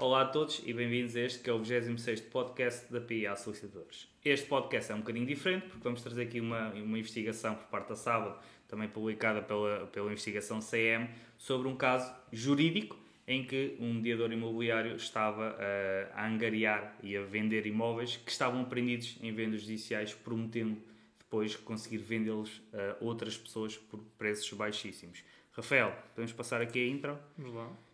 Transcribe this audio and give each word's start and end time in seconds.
Olá 0.00 0.20
a 0.20 0.24
todos 0.26 0.62
e 0.64 0.72
bem-vindos 0.72 1.16
a 1.16 1.22
este 1.22 1.40
que 1.40 1.50
é 1.50 1.52
o 1.52 1.58
26 1.58 2.20
podcast 2.20 2.92
da 2.92 3.00
PIA 3.00 3.34
Solicitadores. 3.34 4.06
Este 4.24 4.46
podcast 4.46 4.92
é 4.92 4.94
um 4.94 4.98
bocadinho 4.98 5.26
diferente 5.26 5.66
porque 5.66 5.82
vamos 5.82 6.00
trazer 6.00 6.22
aqui 6.22 6.40
uma, 6.40 6.68
uma 6.68 6.96
investigação 6.96 7.56
por 7.56 7.64
parte 7.64 7.88
da 7.88 7.96
Sábado, 7.96 8.38
também 8.68 8.88
publicada 8.88 9.42
pela, 9.42 9.88
pela 9.88 10.06
investigação 10.12 10.60
CM, 10.60 11.10
sobre 11.36 11.66
um 11.66 11.74
caso 11.74 12.14
jurídico 12.32 12.96
em 13.26 13.44
que 13.44 13.76
um 13.80 13.94
mediador 13.94 14.30
imobiliário 14.30 14.94
estava 14.94 15.50
uh, 15.50 16.12
a 16.14 16.28
angariar 16.28 16.96
e 17.02 17.16
a 17.16 17.22
vender 17.22 17.66
imóveis 17.66 18.18
que 18.18 18.30
estavam 18.30 18.64
prendidos 18.66 19.18
em 19.20 19.32
vendas 19.32 19.62
judiciais, 19.62 20.14
prometendo 20.14 20.80
depois 21.18 21.56
conseguir 21.56 21.98
vendê-los 21.98 22.62
a 22.72 23.04
outras 23.04 23.36
pessoas 23.36 23.76
por 23.76 23.98
preços 24.16 24.52
baixíssimos. 24.52 25.24
Rafael, 25.50 25.92
podemos 26.14 26.32
passar 26.32 26.62
aqui 26.62 26.78
a 26.78 26.86
intro? 26.86 27.18
Vamos 27.36 27.52
lá. 27.52 27.87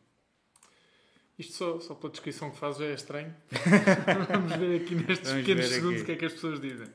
Isto 1.36 1.52
só, 1.52 1.80
só 1.80 1.94
pela 1.94 2.12
descrição 2.12 2.50
que 2.50 2.58
faz 2.58 2.76
já 2.76 2.84
é 2.84 2.94
estranho. 2.94 3.34
Vamos 4.30 4.52
ver 4.54 4.82
aqui 4.82 4.94
nestes 4.94 5.28
Vamos 5.30 5.44
pequenos 5.44 5.68
segundos 5.68 6.02
o 6.02 6.04
que 6.04 6.12
é 6.12 6.16
que 6.16 6.24
as 6.26 6.32
pessoas 6.32 6.60
dizem. 6.60 6.86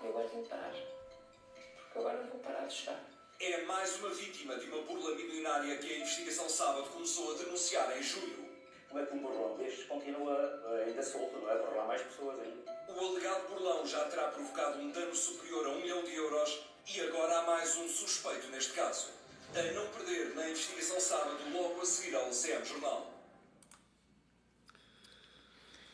Eu 0.00 0.08
agora 0.10 0.28
tenho 0.28 0.44
que 0.44 0.48
parar. 0.48 0.72
Porque 0.72 1.98
agora 1.98 2.22
não 2.22 2.30
vou 2.30 2.38
parar 2.38 2.66
de 2.66 2.74
chorar. 2.74 3.04
É 3.40 3.64
mais 3.64 3.96
uma 3.98 4.10
vítima 4.10 4.56
de 4.56 4.66
uma 4.66 4.82
burla 4.82 5.16
milionária 5.16 5.76
que 5.78 5.92
a 5.92 5.98
investigação 5.98 6.48
sábado 6.48 6.88
começou 6.90 7.34
a 7.34 7.38
denunciar 7.38 7.98
em 7.98 8.02
julho. 8.02 8.46
Como 8.88 9.02
é 9.02 9.06
que 9.06 9.14
um 9.14 9.22
burlão 9.22 9.56
destes 9.58 9.84
continua 9.86 10.62
ainda 10.86 11.02
solto, 11.02 11.36
não 11.36 11.50
é? 11.50 11.54
Lá 11.54 11.84
mais 11.84 12.02
pessoas 12.02 12.38
ainda. 12.38 12.78
O 12.88 13.06
alegado 13.06 13.48
burlão 13.48 13.84
já 13.86 14.04
terá 14.04 14.28
provocado 14.28 14.78
um 14.78 14.92
dano 14.92 15.14
superior 15.14 15.66
a 15.66 15.70
um 15.70 15.80
milhão 15.80 16.04
de 16.04 16.14
euros 16.14 16.60
e 16.94 17.00
agora 17.00 17.40
há 17.40 17.42
mais 17.42 17.76
um 17.76 17.88
suspeito 17.88 18.46
neste 18.48 18.72
caso. 18.72 19.17
A 19.54 19.72
não 19.72 19.86
perder 19.88 20.34
na 20.34 20.48
investigação 20.48 21.00
sábado, 21.00 21.38
logo 21.52 21.80
a 21.80 21.84
seguir 21.84 22.14
ao 22.14 22.30
CM 22.30 22.64
Jornal. 22.64 23.14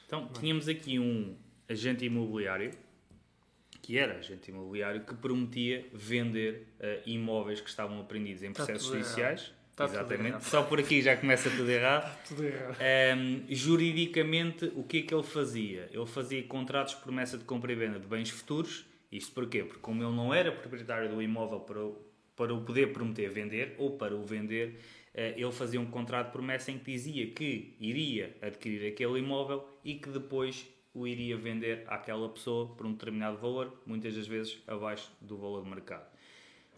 Então, 0.06 0.28
tínhamos 0.28 0.68
aqui 0.68 0.98
um 0.98 1.36
agente 1.68 2.04
imobiliário, 2.04 2.72
que 3.80 3.98
era 3.98 4.18
agente 4.18 4.50
imobiliário, 4.50 5.02
que 5.02 5.14
prometia 5.14 5.86
vender 5.92 6.68
uh, 6.78 7.08
imóveis 7.08 7.60
que 7.60 7.68
estavam 7.68 8.00
apreendidos 8.00 8.42
em 8.42 8.52
processos 8.52 8.88
judiciais. 8.88 9.52
Está 9.74 9.86
Exatamente. 9.86 10.44
Só 10.44 10.62
por 10.62 10.78
aqui 10.78 11.02
já 11.02 11.16
começa 11.16 11.50
tudo 11.50 11.68
errado. 11.68 12.16
tudo 12.28 12.44
errado. 12.44 12.78
Um, 13.18 13.44
juridicamente, 13.48 14.66
o 14.76 14.84
que 14.84 14.98
é 14.98 15.02
que 15.02 15.12
ele 15.12 15.24
fazia? 15.24 15.88
Ele 15.92 16.06
fazia 16.06 16.40
contratos 16.44 16.94
de 16.94 17.00
promessa 17.00 17.36
de 17.36 17.42
compra 17.42 17.72
e 17.72 17.74
venda 17.74 17.98
de 17.98 18.06
bens 18.06 18.30
futuros. 18.30 18.86
Isto 19.10 19.32
porquê? 19.32 19.64
Porque 19.64 19.80
como 19.80 20.00
ele 20.00 20.14
não 20.14 20.32
era 20.32 20.52
proprietário 20.52 21.08
do 21.08 21.20
imóvel 21.20 21.58
para 21.58 21.80
o, 21.80 22.00
para 22.36 22.52
o 22.52 22.62
poder 22.62 22.92
prometer 22.92 23.30
vender 23.30 23.74
ou 23.78 23.96
para 23.96 24.14
o 24.14 24.24
vender, 24.24 24.80
uh, 25.14 25.18
ele 25.36 25.52
fazia 25.52 25.80
um 25.80 25.86
contrato 25.86 26.26
de 26.26 26.32
promessa 26.32 26.70
em 26.70 26.78
que 26.78 26.92
dizia 26.92 27.26
que 27.30 27.76
iria 27.80 28.36
adquirir 28.42 28.88
aquele 28.88 29.18
imóvel 29.18 29.68
e 29.84 29.94
que 29.94 30.08
depois 30.08 30.66
o 30.94 31.06
iria 31.06 31.36
vender 31.36 31.84
àquela 31.88 32.28
pessoa 32.28 32.68
por 32.74 32.86
um 32.86 32.92
determinado 32.92 33.36
valor, 33.36 33.82
muitas 33.84 34.14
das 34.14 34.26
vezes 34.26 34.62
abaixo 34.66 35.10
do 35.20 35.36
valor 35.36 35.64
de 35.64 35.68
mercado. 35.68 36.06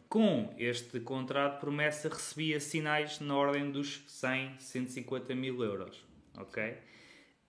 Com 0.09 0.55
este 0.57 1.01
contrato 1.01 1.55
de 1.55 1.61
promessa 1.61 2.09
recebia 2.09 2.59
sinais 2.61 3.21
na 3.21 3.37
ordem 3.37 3.71
dos 3.71 4.03
100, 4.07 4.59
150 4.59 5.35
mil 5.35 5.63
euros. 5.63 6.03
Ok? 6.39 6.75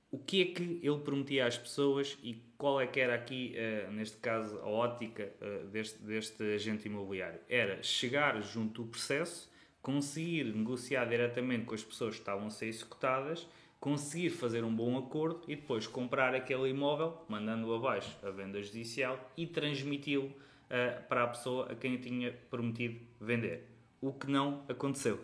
O 0.10 0.18
que 0.18 0.42
é 0.42 0.46
que 0.46 0.80
ele 0.82 1.00
prometia 1.00 1.46
às 1.46 1.58
pessoas 1.58 2.18
e 2.24 2.42
qual 2.58 2.80
é 2.80 2.88
que 2.88 3.00
era 3.00 3.14
aqui, 3.14 3.56
uh, 3.58 3.92
neste 3.92 4.18
caso, 4.18 4.58
a 4.60 4.68
ótica 4.68 5.34
uh, 5.42 5.68
deste, 5.68 6.02
deste 6.02 6.44
agente 6.44 6.88
imobiliário? 6.88 7.40
Era 7.50 7.84
chegar 7.84 8.42
junto 8.42 8.84
do 8.84 8.90
processo, 8.90 9.52
conseguir 9.82 10.46
negociar 10.46 11.06
diretamente 11.06 11.66
com 11.66 11.76
as 11.76 11.84
pessoas 11.84 12.16
que 12.16 12.22
estavam 12.22 12.48
a 12.48 12.50
ser 12.50 12.68
executadas, 12.68 13.48
conseguir 13.80 14.30
fazer 14.30 14.64
um 14.64 14.74
bom 14.74 14.98
acordo 14.98 15.42
e 15.48 15.56
depois 15.56 15.86
comprar 15.86 16.34
aquele 16.34 16.70
imóvel, 16.70 17.26
mandando-o 17.28 17.76
abaixo 17.76 18.18
a 18.24 18.32
venda 18.32 18.62
judicial 18.64 19.32
e 19.36 19.46
transmiti-lo 19.46 20.28
uh, 20.28 21.08
para 21.08 21.24
a 21.24 21.28
pessoa 21.28 21.72
a 21.72 21.76
quem 21.76 21.98
tinha 21.98 22.32
prometido 22.50 23.00
vender. 23.20 23.70
O 24.02 24.14
que 24.14 24.30
não 24.32 24.64
aconteceu. 24.70 25.20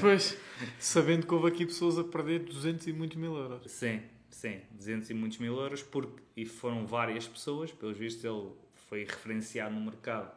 Pois, 0.00 0.38
sabendo 0.78 1.26
que 1.26 1.34
houve 1.34 1.48
aqui 1.48 1.64
pessoas 1.64 1.98
a 1.98 2.04
perder 2.04 2.40
200 2.40 2.86
e 2.86 2.92
muitos 2.92 3.16
mil 3.16 3.34
euros. 3.34 3.70
Sim, 3.70 4.02
sim, 4.32 4.60
200 4.72 5.10
e 5.10 5.14
muitos 5.14 5.38
mil 5.38 5.56
euros, 5.56 5.82
porque, 5.82 6.22
e 6.36 6.44
foram 6.44 6.86
várias 6.86 7.28
pessoas, 7.28 7.70
pelos 7.70 7.96
vistos 7.96 8.24
ele 8.24 8.50
foi 8.88 9.04
referenciado 9.04 9.74
no 9.74 9.80
mercado 9.80 10.32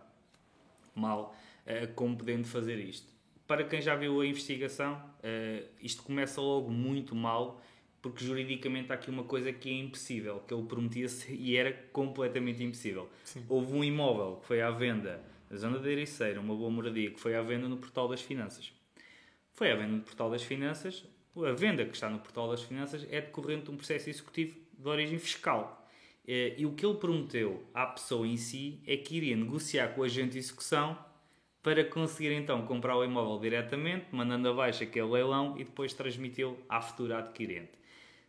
mal, 0.93 1.35
uh, 1.65 1.93
como 1.93 2.15
podendo 2.15 2.47
fazer 2.47 2.77
isto. 2.77 3.07
Para 3.47 3.63
quem 3.63 3.81
já 3.81 3.95
viu 3.95 4.21
a 4.21 4.25
investigação, 4.25 4.95
uh, 4.95 5.67
isto 5.81 6.03
começa 6.03 6.39
logo 6.41 6.69
muito 6.69 7.15
mal, 7.15 7.61
porque 8.01 8.23
juridicamente 8.23 8.91
há 8.91 8.95
aqui 8.95 9.09
uma 9.09 9.23
coisa 9.23 9.51
que 9.51 9.69
é 9.69 9.73
impossível, 9.73 10.39
que 10.47 10.53
ele 10.53 10.63
prometia-se 10.63 11.33
e 11.33 11.55
era 11.55 11.73
completamente 11.91 12.63
impossível. 12.63 13.09
Sim. 13.23 13.43
Houve 13.49 13.73
um 13.73 13.83
imóvel 13.83 14.37
que 14.37 14.45
foi 14.45 14.61
à 14.61 14.69
venda 14.69 15.21
na 15.49 15.57
zona 15.57 15.79
da 15.79 15.89
Ericeira, 15.89 16.39
uma 16.39 16.55
boa 16.55 16.69
moradia, 16.69 17.11
que 17.11 17.19
foi 17.19 17.35
à 17.35 17.41
venda 17.41 17.67
no 17.67 17.77
Portal 17.77 18.07
das 18.07 18.21
Finanças. 18.21 18.71
Foi 19.53 19.71
à 19.71 19.75
venda 19.75 19.93
no 19.93 20.01
Portal 20.01 20.29
das 20.29 20.43
Finanças, 20.43 21.03
a 21.43 21.51
venda 21.51 21.85
que 21.85 21.93
está 21.93 22.09
no 22.09 22.19
Portal 22.19 22.49
das 22.49 22.61
Finanças 22.61 23.05
é 23.09 23.21
decorrente 23.21 23.65
de 23.65 23.71
um 23.71 23.77
processo 23.77 24.09
executivo 24.09 24.55
de 24.77 24.87
origem 24.87 25.19
fiscal. 25.19 25.87
Eh, 26.27 26.55
e 26.57 26.65
o 26.65 26.73
que 26.73 26.85
ele 26.85 26.95
prometeu 26.95 27.63
à 27.73 27.85
pessoa 27.85 28.27
em 28.27 28.37
si 28.37 28.81
é 28.87 28.97
que 28.97 29.15
iria 29.15 29.35
negociar 29.35 29.89
com 29.89 30.01
o 30.01 30.03
agente 30.03 30.31
de 30.31 30.39
execução 30.39 30.97
para 31.61 31.83
conseguir 31.83 32.31
então 32.31 32.65
comprar 32.65 32.95
o 32.95 33.03
imóvel 33.03 33.39
diretamente, 33.39 34.05
mandando 34.11 34.47
abaixo 34.49 34.83
aquele 34.83 35.07
leilão 35.07 35.55
e 35.57 35.63
depois 35.63 35.93
transmiti-lo 35.93 36.57
à 36.69 36.79
futura 36.79 37.17
adquirente. 37.17 37.71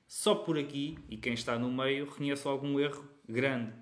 Só 0.07 0.35
por 0.35 0.59
aqui, 0.59 0.99
e 1.09 1.17
quem 1.17 1.35
está 1.35 1.59
no 1.59 1.71
meio, 1.71 2.07
reconhece 2.07 2.47
algum 2.47 2.79
erro 2.81 3.05
grande. 3.29 3.73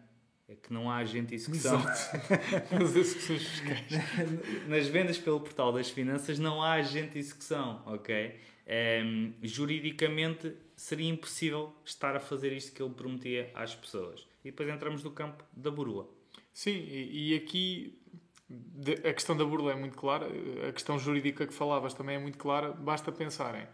É 0.48 0.54
que 0.54 0.72
não 0.72 0.91
há 0.91 0.96
agente 0.96 1.28
de 1.28 1.34
execução. 1.36 1.80
Nas 2.70 2.96
execuções 2.96 3.42
fiscais. 3.42 3.86
Nas 4.68 4.88
vendas 4.88 5.18
pelo 5.18 5.41
portal 5.41 5.72
das 5.72 5.88
finanças 5.88 6.38
não 6.38 6.62
há 6.62 6.72
agente 6.72 7.12
de 7.12 7.18
execução, 7.18 7.82
ok? 7.86 8.34
Um, 8.66 9.34
juridicamente 9.42 10.54
seria 10.75 11.08
impossível 11.08 11.75
estar 11.84 12.16
a 12.16 12.20
fazer 12.20 12.52
isto 12.52 12.72
que 12.72 12.82
ele 12.82 12.94
prometia 12.94 13.50
às 13.54 13.75
pessoas. 13.75 14.26
E 14.44 14.50
depois 14.50 14.69
entramos 14.69 15.04
no 15.04 15.10
campo 15.10 15.44
da 15.52 15.70
burla. 15.70 16.06
Sim, 16.52 16.86
e 16.88 17.34
aqui 17.34 17.98
a 19.08 19.12
questão 19.12 19.36
da 19.36 19.44
burla 19.44 19.72
é 19.72 19.74
muito 19.74 19.97
clara, 19.97 20.28
a 20.69 20.72
questão 20.72 20.98
jurídica 20.98 21.47
que 21.47 21.53
falavas 21.53 21.94
também 21.94 22.16
é 22.16 22.19
muito 22.19 22.38
clara, 22.38 22.72
basta 22.72 23.10
pensarem 23.10 23.66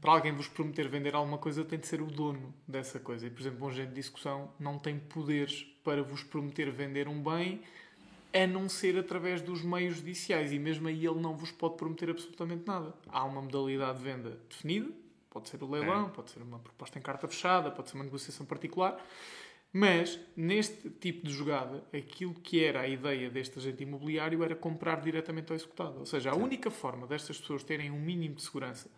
para 0.00 0.12
alguém 0.12 0.32
vos 0.32 0.48
prometer 0.48 0.88
vender 0.88 1.14
alguma 1.14 1.36
coisa, 1.36 1.64
tem 1.64 1.78
de 1.78 1.86
ser 1.86 2.00
o 2.00 2.06
dono 2.06 2.54
dessa 2.66 2.98
coisa. 2.98 3.26
E, 3.26 3.30
por 3.30 3.40
exemplo, 3.40 3.66
um 3.66 3.68
agente 3.68 3.88
de 3.88 3.94
discussão 3.94 4.52
não 4.58 4.78
tem 4.78 4.98
poderes 4.98 5.62
para 5.84 6.02
vos 6.02 6.22
prometer 6.22 6.70
vender 6.70 7.06
um 7.06 7.22
bem, 7.22 7.60
a 8.32 8.46
não 8.46 8.68
ser 8.68 8.98
através 8.98 9.40
dos 9.42 9.62
meios 9.62 9.96
judiciais. 9.96 10.52
E 10.52 10.58
mesmo 10.58 10.88
aí 10.88 11.06
ele 11.06 11.20
não 11.20 11.36
vos 11.36 11.50
pode 11.50 11.76
prometer 11.76 12.10
absolutamente 12.10 12.66
nada. 12.66 12.94
Há 13.08 13.24
uma 13.24 13.42
modalidade 13.42 13.98
de 13.98 14.04
venda 14.04 14.40
definida, 14.48 14.90
pode 15.28 15.48
ser 15.48 15.62
o 15.62 15.70
leilão, 15.70 16.06
é. 16.06 16.10
pode 16.10 16.30
ser 16.30 16.42
uma 16.42 16.58
proposta 16.58 16.98
em 16.98 17.02
carta 17.02 17.28
fechada, 17.28 17.70
pode 17.70 17.90
ser 17.90 17.96
uma 17.96 18.04
negociação 18.04 18.46
particular. 18.46 19.04
Mas, 19.72 20.18
neste 20.36 20.90
tipo 20.90 21.24
de 21.24 21.32
jogada, 21.32 21.84
aquilo 21.92 22.34
que 22.34 22.64
era 22.64 22.80
a 22.80 22.88
ideia 22.88 23.30
deste 23.30 23.58
agente 23.58 23.84
imobiliário 23.84 24.42
era 24.42 24.56
comprar 24.56 25.00
diretamente 25.00 25.52
ao 25.52 25.56
executado. 25.56 26.00
Ou 26.00 26.06
seja, 26.06 26.30
a 26.30 26.34
Sim. 26.34 26.42
única 26.42 26.70
forma 26.70 27.06
destas 27.06 27.38
pessoas 27.38 27.62
terem 27.62 27.90
um 27.90 28.00
mínimo 28.00 28.34
de 28.34 28.42
segurança 28.42 28.90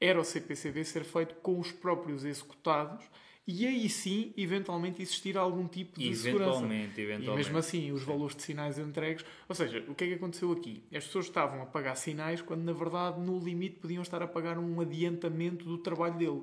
era 0.00 0.20
o 0.20 0.24
CPCV 0.24 0.84
ser 0.84 1.04
feito 1.04 1.36
com 1.36 1.58
os 1.58 1.72
próprios 1.72 2.24
executados 2.24 3.08
e 3.46 3.66
aí 3.66 3.88
sim, 3.88 4.32
eventualmente, 4.36 5.00
existir 5.00 5.36
algum 5.36 5.68
tipo 5.68 5.98
de 5.98 6.08
eventualmente, 6.08 6.94
segurança. 6.94 7.00
Eventualmente. 7.00 7.30
E 7.30 7.36
mesmo 7.36 7.58
assim, 7.58 7.92
os 7.92 8.02
valores 8.02 8.34
de 8.34 8.42
sinais 8.42 8.78
entregues. 8.78 9.24
Ou 9.48 9.54
seja, 9.54 9.84
o 9.86 9.94
que 9.94 10.04
é 10.04 10.08
que 10.08 10.14
aconteceu 10.14 10.50
aqui? 10.50 10.82
As 10.92 11.04
pessoas 11.04 11.26
estavam 11.26 11.62
a 11.62 11.66
pagar 11.66 11.94
sinais 11.94 12.42
quando, 12.42 12.62
na 12.62 12.72
verdade, 12.72 13.20
no 13.20 13.38
limite 13.38 13.76
podiam 13.76 14.02
estar 14.02 14.20
a 14.20 14.26
pagar 14.26 14.58
um 14.58 14.80
adiantamento 14.80 15.64
do 15.64 15.78
trabalho 15.78 16.18
dele. 16.18 16.42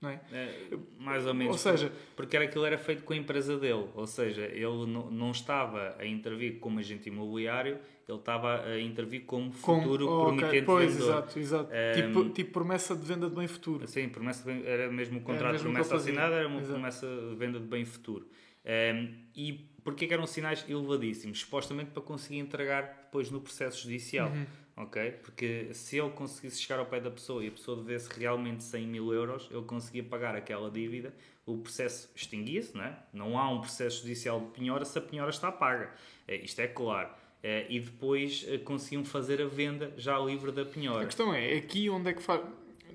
Não 0.00 0.10
é? 0.10 0.20
é? 0.32 0.78
mais 0.98 1.26
ou 1.26 1.34
menos. 1.34 1.52
Ou 1.52 1.58
seja, 1.58 1.92
porque 2.14 2.36
era 2.36 2.44
aquilo 2.44 2.64
era 2.64 2.78
feito 2.78 3.02
com 3.02 3.12
a 3.12 3.16
empresa 3.16 3.58
dele, 3.58 3.88
ou 3.94 4.06
seja, 4.06 4.42
ele 4.42 4.86
não, 4.86 5.10
não 5.10 5.30
estava 5.32 5.96
a 5.98 6.06
intervir 6.06 6.60
como 6.60 6.78
agente 6.78 7.08
imobiliário, 7.08 7.78
ele 8.08 8.18
estava 8.18 8.62
a 8.64 8.80
intervir 8.80 9.24
como 9.24 9.50
futuro 9.52 10.06
com, 10.06 10.12
oh, 10.12 10.24
promitente 10.26 10.48
okay. 10.48 10.62
pois, 10.62 10.92
vendedor. 10.92 11.10
Exato, 11.10 11.38
exato. 11.38 11.70
Um, 11.72 12.02
tipo, 12.02 12.30
tipo 12.30 12.52
promessa 12.52 12.94
de 12.94 13.04
venda 13.04 13.28
de 13.28 13.34
bem 13.34 13.48
futuro. 13.48 13.88
Sim, 13.88 14.08
promessa 14.08 14.44
bem, 14.44 14.64
era 14.64 14.90
mesmo 14.90 15.18
o 15.18 15.22
contrato 15.22 15.52
mesmo 15.52 15.68
de 15.68 15.74
promessa 15.74 15.96
assinada, 15.96 16.36
era 16.36 16.46
uma 16.46 16.58
exato. 16.58 16.72
promessa 16.74 17.06
de 17.06 17.34
venda 17.34 17.58
de 17.58 17.66
bem 17.66 17.84
futuro. 17.84 18.28
Um, 18.64 19.14
e 19.34 19.68
porquê 19.82 20.06
que 20.06 20.14
eram 20.14 20.26
sinais 20.26 20.64
elevadíssimos? 20.68 21.40
Supostamente 21.40 21.90
para 21.90 22.02
conseguir 22.02 22.38
entregar 22.38 22.82
depois 23.06 23.30
no 23.32 23.40
processo 23.40 23.82
judicial. 23.82 24.28
Uhum 24.30 24.46
ok? 24.78 25.10
Porque 25.22 25.68
se 25.72 25.98
ele 25.98 26.10
conseguisse 26.10 26.60
chegar 26.60 26.78
ao 26.78 26.86
pé 26.86 27.00
da 27.00 27.10
pessoa 27.10 27.44
e 27.44 27.48
a 27.48 27.50
pessoa 27.50 27.76
devesse 27.76 28.08
realmente 28.18 28.62
100 28.62 28.86
mil 28.86 29.12
euros, 29.12 29.48
ele 29.50 29.62
conseguia 29.62 30.04
pagar 30.04 30.36
aquela 30.36 30.70
dívida, 30.70 31.12
o 31.44 31.58
processo 31.58 32.10
extinguia-se, 32.14 32.76
não 32.76 32.84
é? 32.84 32.96
Não 33.12 33.38
há 33.38 33.50
um 33.50 33.60
processo 33.60 34.02
judicial 34.02 34.40
de 34.40 34.46
penhora 34.48 34.84
se 34.84 34.96
a 34.98 35.00
penhora 35.00 35.30
está 35.30 35.50
paga. 35.50 35.92
É, 36.26 36.36
isto 36.36 36.60
é 36.60 36.68
claro. 36.68 37.10
É, 37.42 37.66
e 37.68 37.80
depois 37.80 38.44
é, 38.48 38.58
conseguiam 38.58 39.04
fazer 39.04 39.40
a 39.40 39.46
venda 39.46 39.92
já 39.96 40.18
livre 40.18 40.52
da 40.52 40.64
penhora. 40.64 41.02
A 41.02 41.06
questão 41.06 41.32
é, 41.32 41.54
aqui 41.56 41.88
onde 41.88 42.10
é 42.10 42.12
que 42.12 42.22
faz... 42.22 42.42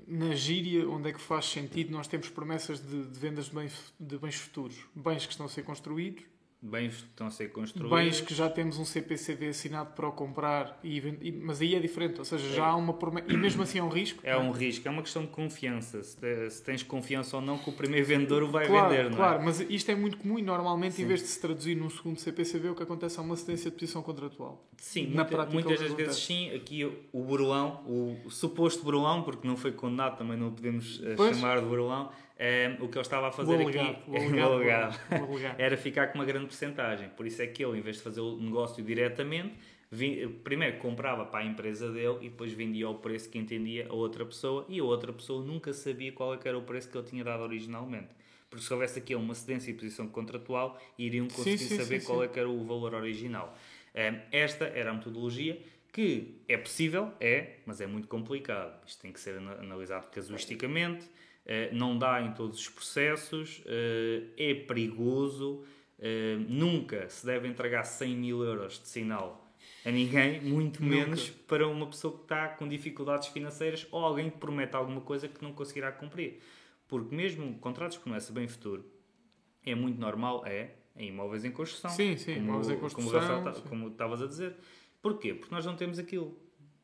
na 0.07 0.35
gíria, 0.35 0.87
onde 0.87 1.09
é 1.09 1.13
que 1.13 1.21
faz 1.21 1.45
sentido 1.45 1.91
nós 1.91 2.07
temos 2.07 2.29
promessas 2.29 2.79
de, 2.79 3.05
de 3.05 3.19
vendas 3.19 3.45
de 3.45 3.55
bens, 3.55 3.93
de 3.99 4.17
bens 4.17 4.35
futuros? 4.35 4.77
Bens 4.93 5.25
que 5.25 5.31
estão 5.31 5.45
a 5.45 5.49
ser 5.49 5.63
construídos, 5.63 6.23
Bens 6.65 6.95
que 7.01 7.07
estão 7.09 7.27
a 7.27 7.29
ser 7.29 7.49
construídos. 7.51 7.91
bens 7.97 8.21
que 8.21 8.33
já 8.33 8.49
temos 8.49 8.77
um 8.77 8.85
CPCV 8.85 9.49
assinado 9.49 9.91
para 9.93 10.07
o 10.07 10.13
comprar, 10.13 10.79
e, 10.81 10.97
e- 10.97 11.31
mas 11.43 11.59
aí 11.59 11.75
é 11.75 11.79
diferente, 11.81 12.19
ou 12.19 12.23
seja, 12.25 12.47
já 12.55 12.65
há 12.67 12.75
uma 12.77 12.93
promessa, 12.93 13.29
e 13.29 13.35
mesmo 13.35 13.63
assim 13.63 13.79
é 13.79 13.83
um 13.83 13.89
risco. 13.89 14.21
É 14.23 14.37
um 14.37 14.49
risco, 14.51 14.87
é 14.87 14.91
uma 14.91 15.01
questão 15.01 15.23
de 15.23 15.27
confiança. 15.27 16.01
Se, 16.01 16.49
se 16.49 16.63
tens 16.63 16.81
confiança 16.81 17.35
ou 17.35 17.41
não 17.41 17.57
que 17.57 17.69
o 17.69 17.73
primeiro 17.73 18.05
vendedor 18.05 18.43
o 18.43 18.47
vai 18.47 18.65
Claro, 18.65 18.89
vender, 18.89 19.09
não 19.09 19.17
claro, 19.17 19.41
é? 19.41 19.45
mas 19.45 19.59
isto 19.59 19.91
é 19.91 19.95
muito 19.95 20.17
comum 20.17 20.39
e 20.39 20.41
normalmente, 20.41 21.01
em 21.01 21.05
vez 21.05 21.19
de 21.19 21.27
se 21.27 21.41
traduzir 21.41 21.75
num 21.75 21.89
segundo 21.89 22.17
CPCV, 22.17 22.69
o 22.69 22.75
que 22.75 22.83
acontece 22.83 23.19
é 23.19 23.21
uma 23.21 23.35
cedência 23.35 23.69
de 23.69 23.75
posição 23.75 24.01
contratual. 24.01 24.65
Sim, 24.77 25.07
Na 25.07 25.15
muita- 25.15 25.25
prática, 25.25 25.53
muitas 25.53 25.79
das 25.81 25.93
vezes 25.93 26.15
sim. 26.23 26.49
Aqui 26.55 26.85
o 27.11 27.23
burlão, 27.23 27.83
o 27.85 28.29
suposto 28.29 28.83
burlão, 28.85 29.21
porque 29.23 29.45
não 29.45 29.57
foi 29.57 29.73
condenado, 29.73 30.17
também 30.17 30.37
não 30.37 30.49
podemos 30.49 31.01
eh, 31.03 31.15
Pois. 31.17 31.35
chamar 31.35 31.59
de 31.59 31.65
burlão, 31.65 32.09
eh, 32.37 32.75
o 32.79 32.87
que 32.87 32.97
ele 32.97 33.01
estava 33.01 33.27
a 33.29 33.31
fazer 33.31 33.59
O 33.59 33.67
aqui 33.67 33.77
alegado, 33.77 34.03
o 34.07 34.11
o 34.11 34.15
alegado, 34.17 34.53
alegado, 34.53 34.99
o 35.11 35.31
alegado. 35.33 35.59
era 35.59 35.77
ficar 35.77 36.07
com 36.07 36.15
uma 36.19 36.25
grande 36.25 36.45
porcentagem. 36.47 37.09
Por 37.09 37.25
isso 37.27 37.41
é 37.41 37.47
que 37.47 37.63
ele, 37.63 37.77
em 37.77 37.81
vez 37.81 37.97
de 37.97 38.03
fazer 38.03 38.21
o 38.21 38.37
negócio 38.37 38.83
diretamente, 38.83 39.55
vi- 39.91 40.27
primeiro 40.43 40.77
comprava 40.77 41.25
para 41.25 41.39
a 41.41 41.45
empresa 41.45 41.91
dele 41.91 42.17
e 42.21 42.29
depois 42.29 42.51
vendia 42.53 42.85
ao 42.87 42.95
preço 42.95 43.29
que 43.29 43.37
entendia 43.37 43.87
a 43.89 43.93
outra 43.93 44.25
pessoa 44.25 44.65
e 44.67 44.79
a 44.79 44.83
outra 44.83 45.13
pessoa 45.13 45.43
nunca 45.45 45.71
sabia 45.73 46.11
qual 46.11 46.33
é 46.33 46.39
era 46.43 46.57
o 46.57 46.63
preço 46.63 46.89
que 46.89 46.97
ele 46.97 47.07
tinha 47.07 47.23
dado 47.23 47.43
originalmente. 47.43 48.09
Porque 48.49 48.65
se 48.65 48.71
houvesse 48.73 48.99
aqui 48.99 49.15
uma 49.15 49.33
cedência 49.33 49.71
e 49.71 49.73
posição 49.73 50.07
contratual, 50.07 50.79
iriam 50.97 51.27
conseguir 51.27 51.57
sim, 51.57 51.77
saber 51.77 51.99
sim, 52.01 52.05
qual 52.05 52.21
sim. 52.21 52.29
é 52.35 52.39
era 52.39 52.49
o 52.49 52.63
valor 52.65 52.93
original. 52.93 53.57
Um, 53.95 54.19
esta 54.31 54.65
era 54.65 54.91
a 54.91 54.93
metodologia 54.93 55.59
que 55.91 56.35
é 56.47 56.57
possível, 56.57 57.11
é, 57.19 57.57
mas 57.65 57.79
é 57.81 57.85
muito 57.87 58.07
complicado. 58.07 58.79
Isto 58.87 59.01
tem 59.03 59.11
que 59.11 59.19
ser 59.19 59.35
ana- 59.37 59.53
analisado 59.59 60.07
casuisticamente, 60.11 61.05
não 61.73 61.97
dá 61.97 62.21
em 62.21 62.31
todos 62.33 62.59
os 62.59 62.69
processos, 62.69 63.61
eh, 63.65 64.23
é 64.37 64.53
perigoso, 64.53 65.63
eh, 65.99 66.37
nunca 66.47 67.09
se 67.09 67.25
deve 67.25 67.47
entregar 67.47 67.83
100 67.83 68.15
mil 68.15 68.43
euros 68.43 68.79
de 68.79 68.87
sinal 68.87 69.41
a 69.85 69.91
ninguém, 69.91 70.39
muito 70.41 70.81
Nunca. 70.81 70.95
menos 70.95 71.29
para 71.29 71.67
uma 71.67 71.85
pessoa 71.87 72.15
que 72.17 72.23
está 72.23 72.47
com 72.49 72.67
dificuldades 72.67 73.27
financeiras 73.29 73.85
ou 73.91 73.99
alguém 74.03 74.29
que 74.29 74.37
promete 74.37 74.75
alguma 74.75 75.01
coisa 75.01 75.27
que 75.27 75.41
não 75.43 75.51
conseguirá 75.53 75.91
cumprir. 75.91 76.39
Porque 76.87 77.13
mesmo 77.15 77.57
contratos 77.59 77.97
de 77.97 78.03
promessa 78.03 78.31
bem 78.31 78.47
futuro, 78.47 78.85
é 79.65 79.73
muito 79.75 79.99
normal, 79.99 80.43
é, 80.45 80.71
em 80.95 81.09
imóveis 81.09 81.43
em 81.43 81.51
construção. 81.51 81.89
Sim, 81.91 82.15
sim, 82.17 82.35
como, 82.35 82.45
imóveis 82.47 82.69
em 82.69 82.79
construção, 82.79 83.53
sim. 83.53 83.61
como 83.67 83.87
estavas 83.89 84.21
a 84.21 84.27
dizer. 84.27 84.55
Porquê? 85.01 85.33
Porque 85.33 85.53
nós 85.53 85.65
não 85.65 85.75
temos 85.75 85.99
aquilo. 85.99 86.37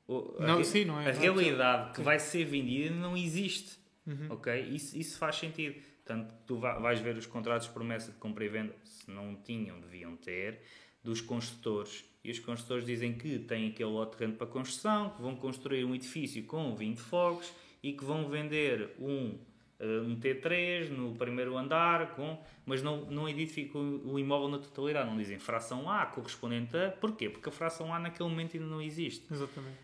O- 0.08 0.36
a 0.40 0.48
Não, 0.48 0.58
re- 0.58 0.66
sim, 0.66 0.84
não 0.86 1.00
é? 1.00 1.10
A 1.10 1.14
Não 1.14 1.20
é 1.20 1.22
realidade 1.22 1.94
que 1.94 2.02
vai 2.02 2.18
ser 2.20 2.44
vendida 2.46 2.94
não 2.96 3.16
existe. 3.16 3.78
Uhum. 4.10 4.28
Ok? 4.32 4.60
Isso, 4.62 4.98
isso 4.98 5.18
faz 5.18 5.36
sentido. 5.36 5.76
Portanto, 6.04 6.34
tu 6.48 6.58
va- 6.58 6.80
vais 6.80 7.00
ver 7.00 7.16
os 7.18 7.26
contratos 7.28 7.68
de 7.68 7.74
promessa 7.74 8.12
de 8.12 8.18
compra 8.18 8.44
e 8.44 8.50
venda, 8.50 8.76
se 8.84 9.10
não 9.12 9.36
tinham, 9.36 9.80
deviam 9.80 10.16
ter, 10.18 10.62
dos 11.04 11.22
construtores. 11.22 12.04
E 12.24 12.32
os 12.32 12.40
construtores 12.40 12.86
dizem 12.86 13.14
que 13.14 13.40
têm 13.40 13.70
aquele 13.70 13.90
lote 13.92 14.12
de 14.14 14.18
terreno 14.18 14.36
para 14.38 14.48
construção, 14.48 15.12
que 15.12 15.22
vão 15.22 15.36
construir 15.36 15.86
um 15.86 15.94
edifício 15.96 16.44
com 16.46 16.76
20 16.76 16.98
fogos 17.00 17.52
e 17.82 17.94
que 17.94 18.04
vão 18.04 18.28
vender 18.28 18.96
um, 19.00 19.38
um 19.80 20.20
T3 20.20 20.90
no 20.90 21.16
primeiro 21.16 21.58
andar, 21.58 22.14
com, 22.16 22.38
mas 22.66 22.84
não, 22.84 23.06
não 23.06 23.30
edificam 23.30 24.02
o 24.04 24.20
imóvel 24.20 24.50
na 24.50 24.60
totalidade. 24.60 25.10
Não 25.10 25.18
dizem 25.18 25.40
fração 25.40 25.90
A 25.90 26.06
correspondente 26.06 26.76
a. 26.76 26.92
Porquê? 26.92 27.30
Porque 27.30 27.50
a 27.50 27.52
fração 27.52 27.94
A 27.94 28.00
naquele 28.00 28.30
momento 28.30 28.58
ainda 28.58 28.68
não 28.68 28.82
existe. 28.82 29.26
Exatamente. 29.32 29.78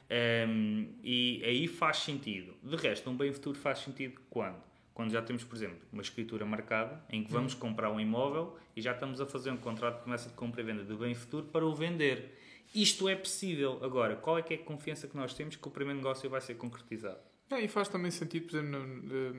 Um, 0.49 0.87
e 1.03 1.41
aí 1.45 1.67
faz 1.67 1.97
sentido. 1.97 2.53
De 2.61 2.75
resto, 2.75 3.09
um 3.09 3.15
bem 3.15 3.31
futuro 3.31 3.57
faz 3.57 3.79
sentido 3.79 4.19
quando? 4.29 4.61
Quando 4.93 5.11
já 5.11 5.21
temos, 5.21 5.43
por 5.43 5.55
exemplo, 5.55 5.77
uma 5.91 6.01
escritura 6.01 6.45
marcada 6.45 7.03
em 7.09 7.23
que 7.23 7.31
vamos 7.31 7.53
comprar 7.53 7.91
um 7.91 7.99
imóvel 7.99 8.57
e 8.75 8.81
já 8.81 8.93
estamos 8.93 9.19
a 9.19 9.25
fazer 9.25 9.51
um 9.51 9.57
contrato 9.57 9.97
de 9.97 10.01
promessa 10.03 10.29
de 10.29 10.35
compra 10.35 10.61
e 10.61 10.63
venda 10.63 10.83
de 10.83 10.95
bem 10.95 11.13
futuro 11.13 11.47
para 11.47 11.65
o 11.65 11.75
vender. 11.75 12.37
Isto 12.73 13.07
é 13.09 13.15
possível. 13.15 13.79
Agora, 13.83 14.15
qual 14.15 14.37
é 14.37 14.41
que 14.41 14.53
é 14.53 14.57
a 14.57 14.63
confiança 14.63 15.07
que 15.07 15.15
nós 15.15 15.33
temos 15.33 15.55
que 15.55 15.67
o 15.67 15.71
primeiro 15.71 15.99
negócio 15.99 16.29
vai 16.29 16.39
ser 16.39 16.55
concretizado? 16.55 17.19
É, 17.49 17.61
e 17.61 17.67
faz 17.67 17.87
também 17.87 18.09
sentido, 18.09 18.47
por 18.47 18.57
exemplo, 18.57 18.79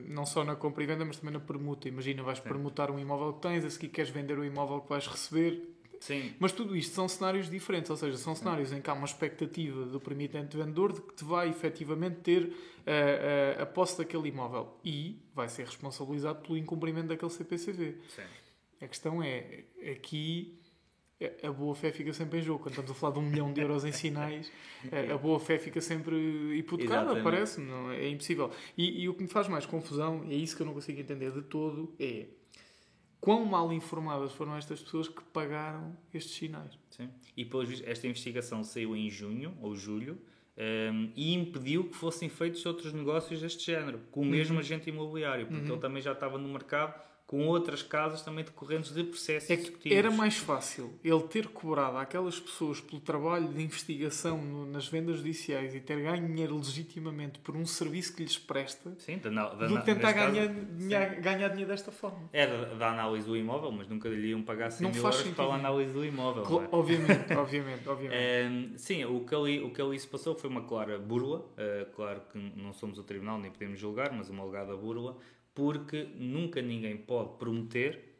não 0.07 0.25
só 0.25 0.43
na 0.43 0.55
compra 0.55 0.81
e 0.83 0.87
venda, 0.87 1.03
mas 1.03 1.17
também 1.17 1.33
na 1.33 1.39
permuta. 1.39 1.89
Imagina, 1.89 2.23
vais 2.23 2.39
permutar 2.39 2.89
um 2.89 2.97
imóvel 2.97 3.33
que 3.33 3.41
tens, 3.41 3.65
a 3.65 3.69
seguir 3.69 3.89
queres 3.89 4.09
vender 4.09 4.39
o 4.39 4.45
imóvel 4.45 4.81
que 4.81 4.89
vais 4.89 5.05
receber. 5.07 5.75
Sim. 5.99 6.33
Mas 6.39 6.51
tudo 6.51 6.75
isto 6.75 6.93
são 6.93 7.07
cenários 7.07 7.49
diferentes, 7.49 7.89
ou 7.89 7.97
seja, 7.97 8.17
são 8.17 8.35
cenários 8.35 8.71
em 8.71 8.79
que 8.81 8.89
há 8.89 8.93
uma 8.93 9.05
expectativa 9.05 9.85
do 9.85 9.99
permitente 9.99 10.55
vendedor 10.55 10.93
de 10.93 11.01
que 11.01 11.15
te 11.15 11.23
vai 11.23 11.49
efetivamente 11.49 12.17
ter 12.17 12.53
eh, 12.85 13.55
eh, 13.57 13.61
a 13.61 13.65
posse 13.65 13.97
daquele 13.97 14.29
imóvel 14.29 14.77
e 14.85 15.19
vai 15.33 15.49
ser 15.49 15.65
responsabilizado 15.65 16.41
pelo 16.41 16.57
incumprimento 16.57 17.07
daquele 17.07 17.31
CPCV. 17.31 17.97
Sim. 18.09 18.21
A 18.79 18.87
questão 18.87 19.23
é, 19.23 19.63
aqui 19.91 20.59
a 21.43 21.51
boa 21.51 21.73
fé 21.73 21.91
fica 21.91 22.13
sempre 22.13 22.39
em 22.39 22.41
jogo. 22.41 22.59
Quando 22.59 22.71
estamos 22.71 22.91
a 22.91 22.93
falar 22.93 23.13
de 23.13 23.19
um 23.19 23.23
milhão 23.23 23.51
de 23.51 23.61
euros 23.61 23.83
em 23.83 23.91
sinais, 23.91 24.51
a 25.13 25.17
boa 25.17 25.39
fé 25.39 25.57
fica 25.57 25.81
sempre 25.81 26.15
hipotecada, 26.57 27.21
parece 27.23 27.59
não 27.59 27.91
é? 27.91 28.05
É 28.05 28.09
impossível. 28.09 28.51
E, 28.77 29.01
e 29.01 29.09
o 29.09 29.13
que 29.13 29.23
me 29.23 29.29
faz 29.29 29.47
mais 29.47 29.65
confusão, 29.65 30.23
e 30.25 30.33
é 30.33 30.37
isso 30.37 30.55
que 30.55 30.61
eu 30.61 30.65
não 30.65 30.73
consigo 30.73 30.99
entender 30.99 31.31
de 31.31 31.41
todo, 31.41 31.95
é 31.99 32.27
quão 33.19 33.45
mal 33.45 33.73
informadas 33.73 34.31
foram 34.33 34.55
estas 34.55 34.81
pessoas 34.81 35.07
que 35.07 35.23
pagaram 35.33 35.97
estes 36.13 36.35
sinais. 36.35 36.77
Sim. 36.89 37.09
E 37.35 37.43
vistos, 37.43 37.83
esta 37.85 38.07
investigação 38.07 38.63
saiu 38.63 38.95
em 38.95 39.09
junho 39.09 39.57
ou 39.61 39.75
julho 39.75 40.19
um, 40.57 41.11
e 41.15 41.33
impediu 41.33 41.85
que 41.85 41.95
fossem 41.95 42.29
feitos 42.29 42.65
outros 42.65 42.93
negócios 42.93 43.41
deste 43.41 43.65
género, 43.65 43.99
com 44.11 44.21
o 44.21 44.25
mesmo 44.25 44.59
agente 44.59 44.89
imobiliário, 44.89 45.47
porque 45.47 45.71
ele 45.71 45.79
também 45.79 46.01
já 46.01 46.13
estava 46.13 46.37
no 46.37 46.47
mercado 46.47 47.07
com 47.27 47.45
outras 47.45 47.83
casas 47.83 48.21
também 48.21 48.45
decorrentes 48.45 48.93
de 48.93 49.03
processos 49.03 49.49
É 49.49 49.53
executivos. 49.55 49.97
era 49.97 50.09
mais 50.09 50.37
fácil 50.37 50.93
ele 51.03 51.21
ter 51.23 51.45
cobrado 51.49 51.97
àquelas 51.97 52.39
pessoas 52.39 52.79
pelo 52.79 53.01
trabalho 53.01 53.49
de 53.49 53.61
investigação 53.61 54.37
no- 54.41 54.65
nas 54.65 54.87
vendas 54.87 55.17
judiciais 55.17 55.75
e 55.75 55.81
ter 55.81 56.01
ganho 56.01 56.25
dinheiro 56.25 56.55
legitimamente 56.55 57.39
por 57.39 57.57
um 57.57 57.65
serviço 57.65 58.15
que 58.15 58.23
lhes 58.23 58.37
presta 58.37 58.95
Sim, 58.99 59.17
da, 59.17 59.29
da, 59.29 59.67
do 59.67 59.77
que 59.77 59.83
tentar 59.85 60.13
neste 60.13 60.19
caso, 60.19 60.31
ganhar, 60.33 60.47
dinheiro- 60.47 61.21
ganhar 61.21 61.47
dinheiro 61.49 61.69
desta 61.69 61.91
forma. 61.91 62.29
Era 62.31 62.65
da, 62.67 62.73
da 62.75 62.91
análise 62.91 63.27
do 63.27 63.35
imóvel, 63.35 63.73
mas 63.73 63.89
nunca 63.89 64.07
lhe 64.07 64.29
iam 64.29 64.41
pagar 64.41 64.71
100 64.71 64.83
Não 64.85 64.91
mil 64.93 65.03
euros 65.03 65.21
para 65.23 65.45
a 65.45 65.55
análise 65.55 65.91
do 65.91 66.05
imóvel. 66.05 66.43
É? 66.63 66.67
Obviamente, 66.71 67.33
obviamente, 67.35 67.89
obviamente. 67.89 68.17
Ehm, 68.21 68.77
sim, 68.77 69.03
o 69.03 69.25
que, 69.25 69.35
ali, 69.35 69.61
o 69.61 69.69
que 69.73 69.81
ali 69.81 69.99
se 69.99 70.07
passou 70.07 70.33
foi 70.33 70.49
uma 70.49 70.61
clara 70.63 70.97
burla. 70.97 71.45
eh, 71.57 71.85
claro 71.93 72.21
que 72.31 72.37
não 72.55 72.71
somos 72.71 72.97
o 72.97 73.03
tribunal, 73.03 73.37
nem 73.37 73.51
podemos 73.51 73.77
julgar, 73.77 74.13
mas 74.13 74.29
uma 74.29 74.43
alegada 74.43 74.73
burla, 74.77 75.17
porque 75.57 76.07
nunca 76.15 76.61
ninguém 76.61 76.95
pode 76.95 77.35
prometer 77.39 78.13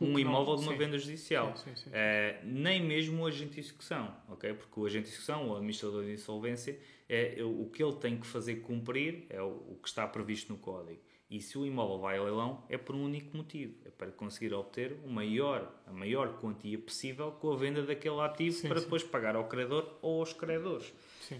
um 0.00 0.12
não- 0.12 0.18
imóvel 0.20 0.54
de 0.54 0.62
uma 0.62 0.72
sim. 0.72 0.78
venda 0.78 0.96
judicial. 0.96 1.56
Sim, 1.56 1.74
sim. 1.74 1.90
Eh, 1.92 2.38
nem 2.44 2.80
mesmo 2.80 3.24
o 3.24 3.26
agente 3.26 3.54
de 3.54 3.60
execução, 3.60 4.14
ok? 4.28 4.54
Porque 4.54 4.78
o 4.78 4.86
agente 4.86 5.06
de 5.06 5.08
execução, 5.08 5.48
o 5.48 5.54
administrador 5.56 6.04
de 6.04 6.12
insolvência, 6.12 6.78
é, 7.08 7.40
é 7.40 7.42
o 7.42 7.66
que 7.66 7.82
ele 7.82 7.96
tem 7.96 8.16
que 8.16 8.24
fazer 8.28 8.56
cumprir 8.60 9.26
é 9.28 9.42
o, 9.42 9.48
o 9.72 9.78
que 9.82 9.88
está 9.88 10.06
previsto 10.06 10.52
no 10.52 10.58
código. 10.58 11.00
E 11.28 11.40
se 11.40 11.58
o 11.58 11.66
imóvel 11.66 11.98
vai 11.98 12.16
ao 12.18 12.26
leilão, 12.26 12.64
é 12.68 12.78
por 12.78 12.94
um 12.94 13.02
único 13.04 13.36
motivo: 13.36 13.74
é 13.84 13.90
para 13.90 14.12
conseguir 14.12 14.54
obter 14.54 14.96
o 15.04 15.08
maior, 15.10 15.82
a 15.84 15.92
maior 15.92 16.38
quantia 16.40 16.78
possível 16.78 17.32
com 17.32 17.50
a 17.52 17.56
venda 17.56 17.82
daquele 17.82 18.20
ativo 18.20 18.54
Sim, 18.54 18.68
para 18.68 18.78
sim. 18.78 18.84
depois 18.84 19.02
pagar 19.02 19.34
ao 19.34 19.48
credor 19.48 19.98
ou 20.00 20.20
aos 20.20 20.32
credores. 20.32 20.92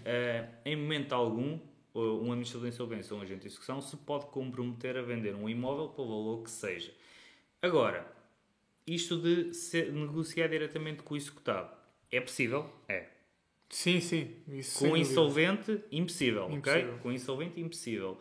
Eh, 0.03 0.49
em 0.65 0.75
momento 0.75 1.13
algum, 1.13 1.57
um 1.95 2.31
administrador 2.31 2.69
de 2.69 2.75
insolvência 2.75 3.13
ou 3.13 3.19
um 3.19 3.23
agente 3.23 3.41
de 3.41 3.47
execução 3.47 3.79
se 3.81 3.95
pode 3.97 4.25
comprometer 4.27 4.97
a 4.97 5.01
vender 5.01 5.33
um 5.35 5.47
imóvel 5.47 5.89
pelo 5.89 6.07
valor 6.07 6.43
que 6.43 6.51
seja. 6.51 6.93
Agora, 7.61 8.05
isto 8.85 9.17
de 9.17 9.51
negociar 9.91 10.47
diretamente 10.47 11.03
com 11.03 11.13
o 11.13 11.17
executado 11.17 11.75
é 12.11 12.19
possível? 12.19 12.69
É. 12.87 13.07
Sim, 13.69 13.99
sim. 13.99 14.31
Isso 14.47 14.79
Com 14.87 14.95
insolvente, 14.95 15.81
impossível, 15.91 16.49
Impossível. 16.51 16.89
ok? 16.91 16.99
Com 17.01 17.09
o 17.09 17.11
insolvente, 17.11 17.59
impossível. 17.59 18.17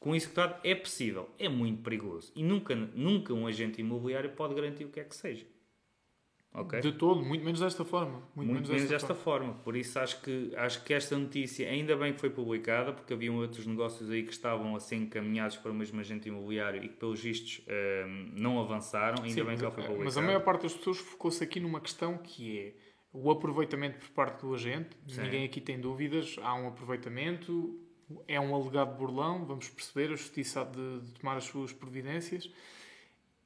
Com 0.00 0.14
executado, 0.14 0.58
é 0.64 0.74
possível. 0.74 1.28
É 1.38 1.48
muito 1.48 1.82
perigoso. 1.82 2.32
E 2.34 2.42
nunca, 2.42 2.74
nunca 2.74 3.34
um 3.34 3.46
agente 3.46 3.80
imobiliário 3.80 4.30
pode 4.30 4.54
garantir 4.54 4.84
o 4.84 4.88
que 4.88 5.00
é 5.00 5.04
que 5.04 5.14
seja. 5.14 5.44
Ok? 6.56 6.80
De 6.80 6.92
todo, 6.92 7.22
muito 7.22 7.44
menos 7.44 7.60
desta 7.60 7.84
forma. 7.84 8.22
Muito, 8.34 8.50
Muito 8.50 8.72
menos 8.72 8.88
desta 8.88 9.14
forma. 9.14 9.52
Por 9.62 9.76
isso 9.76 9.98
acho 9.98 10.22
que, 10.22 10.52
acho 10.56 10.82
que 10.82 10.94
esta 10.94 11.16
notícia, 11.16 11.68
ainda 11.68 11.94
bem 11.94 12.14
que 12.14 12.18
foi 12.18 12.30
publicada, 12.30 12.94
porque 12.94 13.12
haviam 13.12 13.36
outros 13.36 13.66
negócios 13.66 14.10
aí 14.10 14.22
que 14.22 14.32
estavam 14.32 14.74
a 14.74 14.80
ser 14.80 14.96
encaminhados 14.96 15.58
para 15.58 15.70
o 15.70 15.74
mesmo 15.74 16.00
agente 16.00 16.28
imobiliário 16.30 16.82
e 16.82 16.88
que, 16.88 16.96
pelos 16.96 17.20
vistos, 17.20 17.60
ehm, 17.68 18.32
não 18.32 18.58
avançaram. 18.58 19.22
Ainda 19.22 19.34
Sim, 19.34 19.44
bem 19.44 19.56
que 19.56 19.62
ela 19.62 19.70
foi 19.70 19.82
publicada. 19.82 20.04
mas 20.04 20.16
a 20.16 20.22
maior 20.22 20.40
parte 20.40 20.62
das 20.62 20.72
pessoas 20.72 20.96
focou-se 20.96 21.44
aqui 21.44 21.60
numa 21.60 21.80
questão 21.80 22.16
que 22.16 22.58
é 22.58 22.72
o 23.12 23.30
aproveitamento 23.30 23.98
por 23.98 24.08
parte 24.10 24.40
do 24.40 24.54
agente. 24.54 24.96
Sim. 25.06 25.22
Ninguém 25.22 25.44
aqui 25.44 25.60
tem 25.60 25.78
dúvidas. 25.78 26.36
Há 26.42 26.54
um 26.54 26.68
aproveitamento, 26.68 27.78
é 28.26 28.40
um 28.40 28.54
alegado 28.54 28.96
burlão. 28.96 29.44
Vamos 29.44 29.68
perceber, 29.68 30.10
a 30.10 30.16
justiça 30.16 30.62
há 30.62 30.64
de, 30.64 31.00
de 31.00 31.12
tomar 31.12 31.36
as 31.36 31.44
suas 31.44 31.70
providências. 31.70 32.50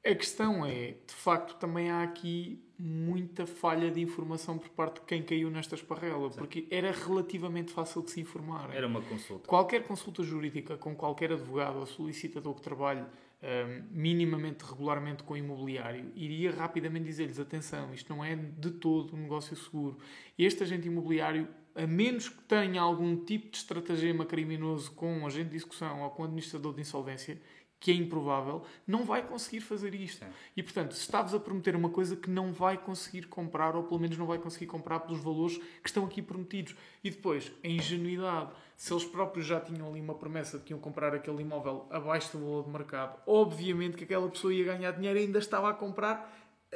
A 0.03 0.15
questão 0.15 0.65
é, 0.65 0.95
de 1.05 1.13
facto, 1.13 1.55
também 1.59 1.91
há 1.91 2.01
aqui 2.01 2.59
muita 2.77 3.45
falha 3.45 3.91
de 3.91 4.01
informação 4.01 4.57
por 4.57 4.69
parte 4.69 4.95
de 4.95 5.01
quem 5.01 5.21
caiu 5.21 5.51
nesta 5.51 5.75
esparrela, 5.75 6.27
porque 6.31 6.67
era 6.71 6.91
relativamente 6.91 7.71
fácil 7.71 8.01
de 8.01 8.09
se 8.09 8.19
informar. 8.19 8.75
Era 8.75 8.87
uma 8.87 9.01
consulta. 9.01 9.47
Qualquer 9.47 9.83
consulta 9.83 10.23
jurídica 10.23 10.75
com 10.75 10.95
qualquer 10.95 11.31
advogado 11.31 11.77
ou 11.77 11.85
solicitador 11.85 12.55
que 12.55 12.61
trabalhe 12.61 13.01
um, 13.03 13.83
minimamente, 13.91 14.63
regularmente 14.63 15.21
com 15.21 15.37
imobiliário, 15.37 16.11
iria 16.15 16.51
rapidamente 16.51 17.05
dizer-lhes: 17.05 17.39
atenção, 17.39 17.93
isto 17.93 18.11
não 18.11 18.25
é 18.25 18.35
de 18.35 18.71
todo 18.71 19.15
um 19.15 19.19
negócio 19.19 19.55
seguro. 19.55 19.99
Este 20.35 20.63
agente 20.63 20.87
imobiliário, 20.87 21.47
a 21.75 21.85
menos 21.85 22.27
que 22.27 22.41
tenha 22.45 22.81
algum 22.81 23.15
tipo 23.15 23.51
de 23.51 23.57
estratagema 23.57 24.25
criminoso 24.25 24.91
com 24.93 25.19
um 25.19 25.27
agente 25.27 25.51
de 25.51 25.57
execução 25.57 26.01
ou 26.01 26.09
com 26.09 26.23
um 26.23 26.25
administrador 26.25 26.73
de 26.73 26.81
insolvência, 26.81 27.39
que 27.81 27.89
é 27.89 27.95
improvável, 27.95 28.63
não 28.85 29.03
vai 29.03 29.23
conseguir 29.23 29.59
fazer 29.59 29.95
isto. 29.95 30.23
E, 30.55 30.61
portanto, 30.61 30.93
se 30.93 31.01
estavas 31.01 31.33
a 31.33 31.39
prometer 31.39 31.75
uma 31.75 31.89
coisa 31.89 32.15
que 32.15 32.29
não 32.29 32.53
vai 32.53 32.77
conseguir 32.77 33.23
comprar, 33.23 33.75
ou 33.75 33.81
pelo 33.81 33.99
menos 33.99 34.15
não 34.19 34.27
vai 34.27 34.37
conseguir 34.37 34.67
comprar 34.67 34.99
pelos 34.99 35.19
valores 35.19 35.57
que 35.57 35.89
estão 35.89 36.05
aqui 36.05 36.21
prometidos. 36.21 36.75
E 37.03 37.09
depois, 37.09 37.51
a 37.63 37.67
ingenuidade. 37.67 38.51
Se 38.77 38.93
eles 38.93 39.03
próprios 39.03 39.47
já 39.47 39.59
tinham 39.59 39.89
ali 39.89 39.99
uma 39.99 40.13
promessa 40.13 40.59
de 40.59 40.63
que 40.63 40.73
iam 40.73 40.79
comprar 40.79 41.13
aquele 41.15 41.41
imóvel 41.41 41.87
abaixo 41.89 42.37
do 42.37 42.43
valor 42.43 42.65
de 42.65 42.69
mercado, 42.69 43.19
obviamente 43.25 43.97
que 43.97 44.03
aquela 44.03 44.29
pessoa 44.29 44.53
ia 44.53 44.63
ganhar 44.63 44.91
dinheiro 44.91 45.19
e 45.19 45.23
ainda 45.23 45.39
estava 45.39 45.69
a 45.69 45.73
comprar 45.73 46.31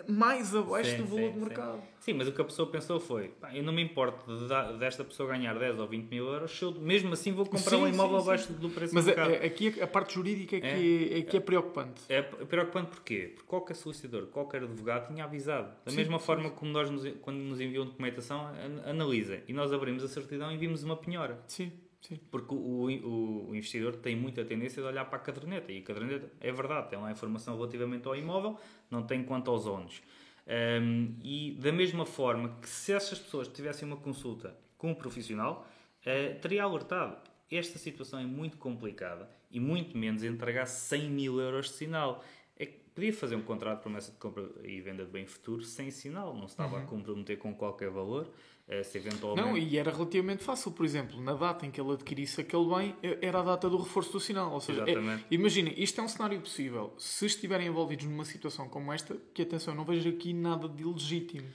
mais 0.07 0.53
abaixo 0.55 0.91
Sim, 0.91 0.97
do 0.97 1.05
valor 1.05 1.27
sim, 1.27 1.33
de 1.33 1.39
mercado. 1.39 1.75
Sim. 1.77 1.81
Sim, 1.99 2.13
mas 2.13 2.27
o 2.27 2.31
que 2.33 2.41
a 2.41 2.43
pessoa 2.45 2.69
pensou 2.69 2.99
foi: 2.99 3.29
pá, 3.29 3.55
eu 3.55 3.63
não 3.63 3.73
me 3.73 3.81
importo 3.81 4.37
de 4.37 4.47
dar- 4.47 4.73
desta 4.73 5.03
pessoa 5.03 5.29
ganhar 5.29 5.53
10 5.57 5.79
ou 5.79 5.87
20 5.87 6.09
mil 6.09 6.25
euros, 6.27 6.61
eu 6.61 6.71
mesmo 6.73 7.13
assim 7.13 7.31
vou 7.31 7.45
comprar 7.45 7.77
Sim, 7.77 7.83
um 7.83 7.87
imóvel 7.87 8.17
sim, 8.17 8.23
sim. 8.23 8.29
abaixo 8.29 8.53
do 8.53 8.69
preço 8.69 8.93
Mas 8.93 9.05
do 9.05 9.11
a- 9.11 9.15
mercado. 9.15 9.41
a- 9.43 9.45
aqui 9.47 9.75
a, 9.79 9.83
a 9.85 9.87
parte 9.87 10.13
jurídica 10.15 10.57
é 10.57 10.59
que 10.61 10.67
é, 11.13 11.19
é 11.19 11.21
que 11.23 11.37
é 11.37 11.39
preocupante. 11.39 12.01
É 12.09 12.21
preocupante 12.21 12.89
porquê? 12.91 13.31
Porque 13.35 13.47
qualquer 13.47 13.75
solicitador, 13.75 14.27
qualquer 14.27 14.63
advogado 14.63 15.07
tinha 15.07 15.23
avisado. 15.23 15.69
Da 15.85 15.91
Sim, 15.91 15.97
mesma 15.97 16.19
sim, 16.19 16.25
forma 16.25 16.49
como 16.51 16.71
nós, 16.71 16.89
nos, 16.89 17.03
quando 17.21 17.37
nos 17.37 17.59
enviam 17.59 17.85
documentação, 17.85 18.45
an- 18.47 18.89
analisa. 18.89 19.41
E 19.47 19.53
nós 19.53 19.71
abrimos 19.73 20.03
a 20.03 20.07
certidão 20.07 20.51
e 20.51 20.57
vimos 20.57 20.83
uma 20.83 20.97
penhora. 20.97 21.39
Sim, 21.47 21.71
sim. 22.07 22.19
Porque 22.31 22.53
o, 22.53 22.57
o- 22.57 23.49
o 23.49 23.55
investidor 23.55 23.95
tem 23.97 24.15
muita 24.15 24.43
tendência 24.45 24.81
de 24.81 24.87
olhar 24.87 25.05
para 25.05 25.17
a 25.17 25.21
caderneta. 25.21 25.71
E 25.71 25.79
a 25.79 25.81
caderneta 25.81 26.31
é 26.39 26.51
verdade, 26.51 26.89
tem 26.89 26.99
lá 26.99 27.07
a 27.07 27.11
informação 27.11 27.55
relativamente 27.55 28.07
ao 28.07 28.15
imóvel, 28.15 28.57
não 28.89 29.03
tem 29.03 29.23
quanto 29.23 29.49
aos 29.51 29.65
ONUs. 29.65 30.01
Um, 30.47 31.15
e 31.23 31.57
da 31.59 31.71
mesma 31.71 32.05
forma 32.05 32.57
que 32.61 32.69
se 32.69 32.93
essas 32.93 33.17
pessoas 33.17 33.47
tivessem 33.47 33.87
uma 33.87 33.97
consulta 33.97 34.55
com 34.77 34.91
um 34.91 34.95
profissional, 34.95 35.67
eh, 36.05 36.29
teria 36.35 36.63
alertado. 36.63 37.17
Esta 37.51 37.79
situação 37.79 38.19
é 38.19 38.25
muito 38.25 38.57
complicada 38.57 39.29
e 39.49 39.59
muito 39.59 39.97
menos 39.97 40.23
entregar 40.23 40.65
100 40.67 41.09
mil 41.09 41.39
euros 41.39 41.67
de 41.67 41.73
sinal. 41.73 42.23
É 42.57 42.65
que 42.65 42.79
podia 42.93 43.13
fazer 43.13 43.35
um 43.35 43.41
contrato 43.41 43.77
de 43.77 43.83
promessa 43.83 44.11
de 44.11 44.17
compra 44.17 44.43
e 44.63 44.79
venda 44.81 45.03
de 45.05 45.11
bem 45.11 45.25
futuro 45.25 45.63
sem 45.63 45.89
sinal, 45.91 46.33
não 46.35 46.47
se 46.47 46.53
estava 46.53 46.77
a 46.77 46.81
comprometer 46.85 47.37
com 47.37 47.53
qualquer 47.55 47.89
valor. 47.89 48.29
Eh, 48.67 48.83
se 48.83 48.97
eventualmente. 48.97 49.47
Não, 49.47 49.57
e 49.57 49.77
era 49.77 49.91
relativamente 49.91 50.43
fácil, 50.43 50.71
por 50.71 50.85
exemplo, 50.85 51.21
na 51.21 51.33
data 51.33 51.65
em 51.65 51.71
que 51.71 51.79
ele 51.79 51.91
adquirisse 51.91 52.41
aquele 52.41 52.65
bem, 52.75 52.95
eh, 53.03 53.19
era 53.21 53.39
a 53.39 53.43
data 53.43 53.69
do 53.69 53.77
reforço 53.77 54.11
do 54.13 54.19
sinal. 54.19 54.51
Ou 54.51 54.59
seja, 54.61 54.83
é- 54.89 54.93
imaginem, 55.29 55.73
isto 55.77 56.01
é 56.01 56.03
um 56.03 56.07
cenário 56.07 56.39
possível. 56.39 56.93
Se 56.97 57.25
estiverem 57.25 57.67
envolvidos 57.67 58.05
numa 58.05 58.25
situação 58.25 58.67
como 58.67 58.91
esta, 58.91 59.15
que 59.33 59.41
atenção, 59.43 59.73
eu 59.73 59.77
não 59.77 59.85
vejo 59.85 60.09
aqui 60.09 60.33
nada 60.33 60.67
de 60.67 60.81
ilegítimo. 60.83 61.47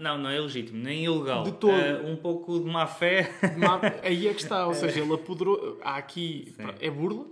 Não, 0.00 0.18
não, 0.18 0.28
é 0.30 0.40
legítimo, 0.40 0.78
nem 0.82 1.04
ilegal. 1.04 1.44
De 1.44 1.52
todo. 1.52 1.72
Eh, 1.72 2.02
um 2.04 2.16
pouco 2.16 2.58
de 2.58 2.64
má 2.66 2.86
fé. 2.86 3.30
Má- 3.56 3.80
Aí 4.02 4.26
é 4.26 4.34
que 4.34 4.42
está, 4.42 4.66
ou 4.66 4.74
seja, 4.74 5.00
ele 5.00 5.12
apoderou. 5.14 5.78
Há 5.82 5.96
aqui. 5.96 6.52
Sim. 6.56 6.64
É 6.80 6.90
burla. 6.90 7.24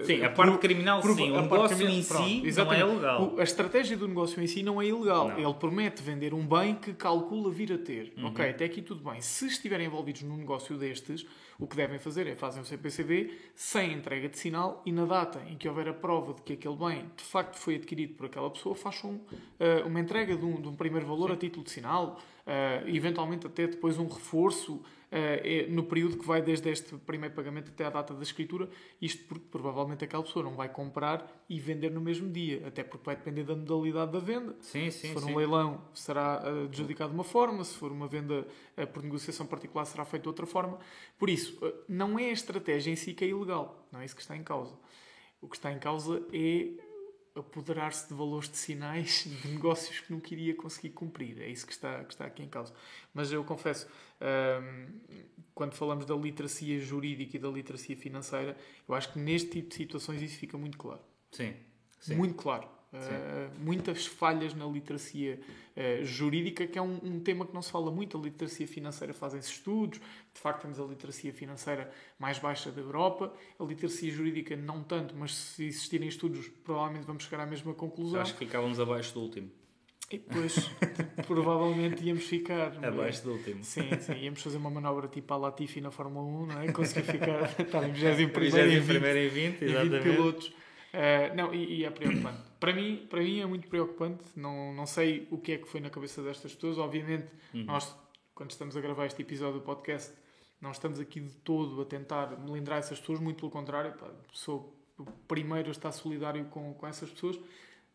eh, 0.00 0.04
Sim, 0.04 0.22
a 0.22 0.28
por- 0.30 0.46
parte 0.46 0.58
criminal, 0.58 1.00
por- 1.00 1.14
sim. 1.16 1.30
O 1.32 1.40
negócio 1.42 1.76
criminal- 1.76 1.98
em 1.98 2.02
si 2.02 2.08
pronto, 2.08 2.64
não 2.66 2.72
é 2.72 2.80
ilegal. 2.80 3.34
A 3.38 3.42
estratégia 3.42 3.96
do 3.96 4.06
negócio 4.06 4.40
em 4.42 4.46
si 4.46 4.62
não 4.62 4.80
é 4.80 4.86
ilegal. 4.86 5.28
Não. 5.28 5.38
Ele 5.38 5.54
promete 5.54 6.02
vender 6.02 6.32
um 6.32 6.46
bem 6.46 6.74
que 6.76 6.92
calcula 6.94 7.50
vir 7.50 7.72
a 7.72 7.78
ter. 7.78 8.12
Uhum. 8.16 8.26
Ok, 8.26 8.48
até 8.48 8.64
aqui 8.64 8.80
tudo 8.80 9.02
bem. 9.08 9.20
Se 9.20 9.46
estiverem 9.46 9.86
envolvidos 9.86 10.22
num 10.22 10.36
negócio 10.36 10.76
destes, 10.76 11.26
o 11.58 11.66
que 11.66 11.74
devem 11.74 11.98
fazer 11.98 12.26
é 12.26 12.36
fazem 12.36 12.60
o 12.62 12.64
CPCB 12.66 13.30
sem 13.54 13.92
entrega 13.94 14.28
de 14.28 14.38
sinal 14.38 14.82
e 14.84 14.92
na 14.92 15.04
data 15.06 15.40
em 15.50 15.56
que 15.56 15.66
houver 15.66 15.88
a 15.88 15.92
prova 15.94 16.34
de 16.34 16.42
que 16.42 16.52
aquele 16.52 16.76
bem 16.76 17.10
de 17.16 17.24
facto 17.24 17.56
foi 17.56 17.76
adquirido 17.76 18.12
por 18.14 18.26
aquela 18.26 18.50
pessoa, 18.50 18.74
façam 18.74 19.18
eh, 19.58 19.82
uma 19.86 19.98
entrega 19.98 20.36
de 20.36 20.44
um, 20.44 20.60
de 20.60 20.68
um 20.68 20.76
primeiro 20.76 21.06
valor 21.06 21.32
a 21.32 21.36
título 21.36 21.55
de 21.62 21.70
sinal, 21.70 22.20
eh, 22.46 22.84
eventualmente 22.86 23.46
até 23.46 23.66
depois 23.66 23.98
um 23.98 24.06
reforço 24.06 24.82
é 25.08 25.68
no 25.68 25.84
período 25.84 26.18
que 26.18 26.26
vai 26.26 26.42
desde 26.42 26.68
este 26.68 26.96
primeiro 26.96 27.32
pagamento 27.32 27.70
até 27.70 27.84
à 27.84 27.90
data 27.90 28.12
da 28.12 28.22
escritura, 28.24 28.68
isto 29.00 29.24
porque 29.26 29.46
provavelmente 29.50 30.04
aquela 30.04 30.22
pessoa 30.22 30.44
não 30.44 30.56
vai 30.56 30.68
comprar 30.68 31.44
e 31.48 31.60
vender 31.60 31.90
no 31.90 32.00
mesmo 32.00 32.28
dia, 32.28 32.66
até 32.66 32.82
porque 32.82 33.06
vai 33.06 33.14
depender 33.14 33.44
da 33.44 33.54
modalidade 33.54 34.10
da 34.10 34.18
venda. 34.18 34.56
Sim, 34.60 34.90
Se 34.90 35.06
sim, 35.06 35.12
for 35.12 35.22
sim. 35.22 35.32
um 35.32 35.36
leilão, 35.36 35.80
será 35.94 36.42
eh, 36.44 36.64
adjudicado 36.64 37.10
de 37.10 37.14
uma 37.16 37.24
forma, 37.24 37.62
se 37.62 37.76
for 37.76 37.92
uma 37.92 38.08
venda 38.08 38.46
por 38.92 39.02
negociação 39.02 39.46
particular, 39.46 39.84
será 39.84 40.04
feito 40.04 40.24
de 40.24 40.28
outra 40.28 40.44
forma. 40.44 40.76
Por 41.16 41.30
isso, 41.30 41.56
não 41.88 42.18
é 42.18 42.24
a 42.24 42.32
estratégia 42.32 42.90
em 42.90 42.96
si 42.96 43.14
que 43.14 43.24
é 43.24 43.28
ilegal, 43.28 43.86
não 43.92 44.00
é 44.00 44.04
isso 44.04 44.16
que 44.16 44.22
está 44.22 44.36
em 44.36 44.42
causa. 44.42 44.76
O 45.40 45.48
que 45.48 45.56
está 45.56 45.70
em 45.72 45.78
causa 45.78 46.20
é 46.32 46.70
apoderar-se 47.36 48.08
de 48.08 48.14
valores 48.14 48.48
de 48.48 48.56
sinais 48.56 49.24
de 49.42 49.48
negócios 49.48 50.00
que 50.00 50.12
não 50.12 50.20
queria 50.20 50.54
conseguir 50.54 50.90
cumprir. 50.90 51.40
É 51.40 51.48
isso 51.48 51.66
que 51.66 51.72
está, 51.72 52.04
que 52.04 52.12
está 52.12 52.24
aqui 52.24 52.42
em 52.42 52.48
causa. 52.48 52.72
Mas 53.12 53.30
eu 53.32 53.44
confesso, 53.44 53.86
hum, 54.20 54.88
quando 55.54 55.74
falamos 55.74 56.06
da 56.06 56.14
literacia 56.14 56.80
jurídica 56.80 57.36
e 57.36 57.40
da 57.40 57.48
literacia 57.48 57.96
financeira, 57.96 58.56
eu 58.88 58.94
acho 58.94 59.12
que 59.12 59.18
neste 59.18 59.50
tipo 59.50 59.68
de 59.68 59.74
situações 59.74 60.22
isso 60.22 60.38
fica 60.38 60.56
muito 60.56 60.78
claro. 60.78 61.00
Sim, 61.30 61.54
sim. 62.00 62.14
Muito 62.14 62.34
claro. 62.34 62.75
Uh, 62.92 63.50
muitas 63.58 64.06
falhas 64.06 64.54
na 64.54 64.64
literacia 64.64 65.38
uh, 65.76 66.04
jurídica, 66.04 66.66
que 66.66 66.78
é 66.78 66.82
um, 66.82 66.98
um 67.02 67.20
tema 67.20 67.44
que 67.44 67.52
não 67.52 67.60
se 67.60 67.70
fala 67.70 67.90
muito. 67.90 68.16
A 68.16 68.20
literacia 68.20 68.66
financeira 68.66 69.12
fazem-se 69.12 69.50
estudos, 69.50 69.98
de 69.98 70.40
facto, 70.40 70.62
temos 70.62 70.80
a 70.80 70.84
literacia 70.84 71.32
financeira 71.32 71.90
mais 72.18 72.38
baixa 72.38 72.70
da 72.70 72.80
Europa, 72.80 73.32
a 73.58 73.64
literacia 73.64 74.10
jurídica 74.10 74.56
não 74.56 74.82
tanto, 74.82 75.14
mas 75.16 75.34
se 75.34 75.64
existirem 75.64 76.08
estudos, 76.08 76.48
provavelmente 76.64 77.04
vamos 77.06 77.24
chegar 77.24 77.42
à 77.42 77.46
mesma 77.46 77.74
conclusão. 77.74 78.20
Acho 78.20 78.34
que 78.34 78.46
ficávamos 78.46 78.80
abaixo 78.80 79.12
do 79.12 79.20
último. 79.20 79.50
E 80.10 80.18
depois, 80.18 80.70
provavelmente, 81.26 82.04
íamos 82.04 82.24
ficar. 82.24 82.72
é? 82.80 82.86
Abaixo 82.86 83.24
do 83.24 83.32
último. 83.32 83.64
Sim, 83.64 83.90
sim, 84.00 84.12
íamos 84.14 84.40
fazer 84.40 84.56
uma 84.56 84.70
manobra 84.70 85.08
tipo 85.08 85.34
a 85.34 85.36
Latifi 85.36 85.80
na 85.80 85.90
Fórmula 85.90 86.24
1, 86.24 86.46
não 86.46 86.60
é? 86.60 86.72
Conseguir 86.72 87.02
ficar, 87.10 87.42
estar 87.60 87.88
em 87.88 87.92
21 87.92 88.28
Primeiro 88.30 88.70
em 88.70 88.76
em 88.76 88.80
20 88.80 88.86
primeiro 88.86 89.18
em 89.18 89.28
20, 89.28 89.34
e 89.34 89.58
20 89.58 89.62
exatamente. 89.64 90.02
pilotos. 90.02 90.46
Uh, 90.46 91.34
não, 91.34 91.52
e, 91.52 91.80
e 91.80 91.84
é 91.84 91.90
preocupante. 91.90 92.38
Para, 92.60 92.72
mim, 92.72 93.06
para 93.08 93.20
mim 93.20 93.40
é 93.40 93.46
muito 93.46 93.68
preocupante. 93.68 94.24
Não, 94.36 94.72
não 94.74 94.86
sei 94.86 95.26
o 95.30 95.38
que 95.38 95.52
é 95.52 95.58
que 95.58 95.66
foi 95.68 95.80
na 95.80 95.90
cabeça 95.90 96.22
destas 96.22 96.54
pessoas. 96.54 96.78
Obviamente, 96.78 97.30
Uhum. 97.54 97.64
nós, 97.64 97.94
quando 98.34 98.50
estamos 98.50 98.76
a 98.76 98.80
gravar 98.80 99.06
este 99.06 99.22
episódio 99.22 99.60
do 99.60 99.64
podcast, 99.64 100.12
não 100.60 100.70
estamos 100.70 100.98
aqui 101.00 101.20
de 101.20 101.34
todo 101.36 101.80
a 101.82 101.84
tentar 101.84 102.38
melindrar 102.38 102.78
essas 102.78 102.98
pessoas. 102.98 103.20
Muito 103.20 103.38
pelo 103.38 103.50
contrário, 103.50 103.92
pá, 103.94 104.10
sou 104.32 104.74
o 104.98 105.04
primeiro 105.28 105.68
a 105.68 105.72
estar 105.72 105.92
solidário 105.92 106.44
com, 106.46 106.72
com 106.74 106.86
essas 106.86 107.10
pessoas. 107.10 107.38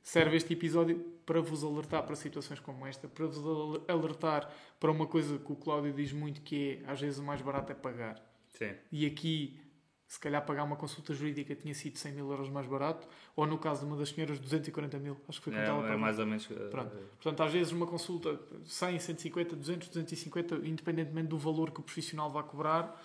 Serve 0.03 0.35
este 0.37 0.53
episódio 0.53 0.97
para 1.25 1.39
vos 1.41 1.63
alertar 1.63 2.03
para 2.03 2.15
situações 2.15 2.59
como 2.59 2.87
esta, 2.87 3.07
para 3.07 3.27
vos 3.27 3.37
al- 3.45 3.83
alertar 3.87 4.51
para 4.79 4.91
uma 4.91 5.05
coisa 5.05 5.37
que 5.37 5.51
o 5.51 5.55
Cláudio 5.55 5.93
diz 5.93 6.11
muito 6.11 6.41
que 6.41 6.81
é, 6.85 6.89
às 6.91 6.99
vezes, 6.99 7.19
o 7.19 7.23
mais 7.23 7.39
barato 7.41 7.71
é 7.71 7.75
pagar. 7.75 8.19
Sim. 8.49 8.71
E 8.91 9.05
aqui, 9.05 9.59
se 10.11 10.19
calhar, 10.19 10.45
pagar 10.45 10.65
uma 10.65 10.75
consulta 10.75 11.13
jurídica 11.13 11.55
tinha 11.55 11.73
sido 11.73 11.97
100 11.97 12.11
mil 12.11 12.29
euros 12.29 12.49
mais 12.49 12.67
barato, 12.67 13.07
ou 13.33 13.47
no 13.47 13.57
caso 13.57 13.79
de 13.79 13.85
uma 13.85 13.95
das 13.95 14.09
senhoras, 14.09 14.37
240 14.39 14.99
mil. 14.99 15.15
Acho 15.29 15.39
que 15.39 15.45
foi 15.45 15.53
quanto 15.53 15.63
É, 15.63 15.69
ela 15.69 15.79
é 15.79 15.83
pagou. 15.83 15.97
mais 15.99 16.19
ou 16.19 16.25
menos. 16.25 16.49
eh, 16.51 16.67
Pronto. 16.69 16.91
Portanto, 17.21 17.43
às 17.43 17.53
vezes 17.53 17.71
uma 17.71 17.87
consulta 17.87 18.37
100, 18.65 18.99
150, 18.99 19.55
200, 19.55 19.87
250, 19.87 20.55
independentemente 20.67 21.29
do 21.29 21.37
valor 21.37 21.71
que 21.71 21.79
o 21.79 21.83
profissional 21.83 22.29
vai 22.29 22.43
cobrar, 22.43 23.01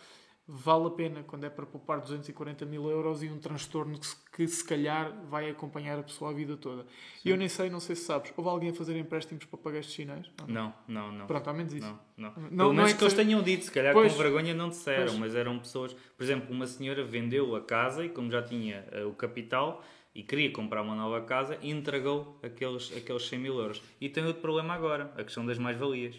vale 0.48 0.86
a 0.86 0.90
pena 0.90 1.24
quando 1.24 1.44
é 1.44 1.50
para 1.50 1.66
poupar 1.66 2.00
240 2.00 2.64
mil 2.66 2.88
euros 2.88 3.22
e 3.22 3.28
um 3.28 3.38
transtorno 3.38 3.98
que 3.98 4.06
se, 4.06 4.16
que 4.30 4.46
se 4.46 4.64
calhar 4.64 5.12
vai 5.28 5.50
acompanhar 5.50 5.98
a 5.98 6.02
pessoa 6.04 6.30
a 6.30 6.34
vida 6.34 6.56
toda. 6.56 6.86
E 7.24 7.30
eu 7.30 7.36
nem 7.36 7.48
sei, 7.48 7.68
não 7.68 7.80
sei 7.80 7.96
se 7.96 8.04
sabes, 8.04 8.32
houve 8.36 8.48
alguém 8.48 8.70
a 8.70 8.74
fazer 8.74 8.96
empréstimos 8.96 9.44
para 9.44 9.58
pagar 9.58 9.80
estes 9.80 9.96
sinais? 9.96 10.30
Não. 10.46 10.72
Não, 10.86 11.10
não. 11.10 11.26
Pronto, 11.26 11.48
ao 11.48 11.54
menos 11.54 11.72
isso. 11.74 11.86
Não, 11.86 11.98
não. 12.16 12.28
Não- 12.28 12.48
Pelo 12.48 12.50
não 12.56 12.72
menos 12.74 12.90
é 12.90 12.92
que 12.92 12.98
que 12.98 13.04
eles 13.04 13.14
tenham 13.14 13.42
dito, 13.42 13.64
se 13.64 13.72
calhar 13.72 13.92
Pois. 13.92 14.12
com 14.12 14.18
vergonha 14.22 14.54
não 14.54 14.68
disseram, 14.68 15.06
Pois. 15.06 15.18
mas 15.18 15.34
eram 15.34 15.58
pessoas. 15.58 15.92
Por 15.92 16.22
exemplo, 16.22 16.54
uma 16.54 16.66
senhora 16.66 17.04
vendeu 17.04 17.56
a 17.56 17.60
casa 17.60 18.04
e, 18.04 18.08
como 18.08 18.30
já 18.30 18.42
tinha 18.42 18.86
eh, 18.92 19.04
o 19.04 19.12
capital 19.14 19.82
e 20.14 20.22
queria 20.22 20.50
comprar 20.52 20.80
uma 20.82 20.94
nova 20.94 21.20
casa, 21.22 21.58
entregou 21.60 22.38
aqueles, 22.42 22.96
aqueles 22.96 23.26
100 23.28 23.38
mil 23.38 23.58
euros. 23.58 23.82
E 24.00 24.08
tem 24.08 24.24
outro 24.24 24.40
problema 24.40 24.72
agora, 24.74 25.12
a 25.16 25.24
questão 25.24 25.44
das 25.44 25.58
mais-valias. 25.58 26.14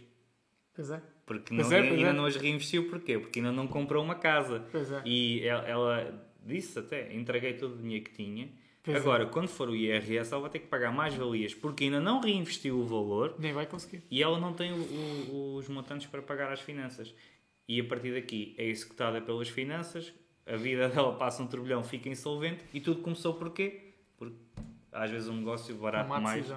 Pois 0.76 0.92
é. 0.92 1.02
Porque 1.28 1.54
não, 1.54 1.72
é, 1.72 1.80
ainda 1.82 2.10
é. 2.10 2.14
não 2.14 2.26
as 2.26 2.36
reinvestiu, 2.38 2.90
porquê? 2.90 3.20
Porque 3.20 3.40
ainda 3.40 3.52
não 3.52 3.68
comprou 3.68 4.04
uma 4.04 4.16
casa. 4.16 4.66
É. 4.74 5.02
E 5.06 5.44
ela, 5.46 5.68
ela 5.68 6.30
disse 6.44 6.80
até, 6.80 7.14
entreguei 7.14 7.54
todo 7.54 7.76
o 7.76 7.78
dinheiro 7.78 8.06
que 8.06 8.12
tinha. 8.14 8.50
Pois 8.82 8.96
é. 8.96 9.00
Agora, 9.02 9.26
quando 9.26 9.50
for 9.50 9.68
o 9.70 9.76
IRS, 9.76 10.32
ela 10.32 10.42
vai 10.44 10.50
ter 10.50 10.60
que 10.60 10.68
pagar 10.68 10.92
mais-valias 10.94 11.54
porque 11.54 11.84
ainda 11.84 12.00
não 12.00 12.22
reinvestiu 12.22 12.80
o 12.80 12.86
valor 12.86 13.36
Nem 13.38 13.52
vai 13.52 13.66
conseguir. 13.66 14.02
e 14.10 14.24
ela 14.24 14.40
não 14.40 14.54
tem 14.54 14.72
o- 14.72 14.76
o- 15.30 15.56
os 15.58 15.68
montantes 15.68 16.08
para 16.08 16.22
pagar 16.22 16.50
as 16.52 16.62
finanças. 16.62 17.14
E 17.68 17.82
a 17.82 17.84
partir 17.84 18.14
daqui 18.14 18.56
é 18.58 18.66
executada 18.66 19.20
pelas 19.20 19.50
finanças, 19.50 20.14
a 20.46 20.56
vida 20.56 20.88
dela 20.88 21.14
passa 21.18 21.44
um 21.44 21.48
turbilhão, 21.48 21.84
fica 21.84 22.08
insolvente 22.08 22.64
e 22.74 22.80
tudo 22.80 23.02
começou 23.02 23.34
porquê? 23.34 23.92
Porque 24.18 24.38
às 24.94 25.12
vezes 25.12 25.28
um 25.28 25.36
negócio 25.36 25.76
barato 25.76 26.08
mais 26.22 26.50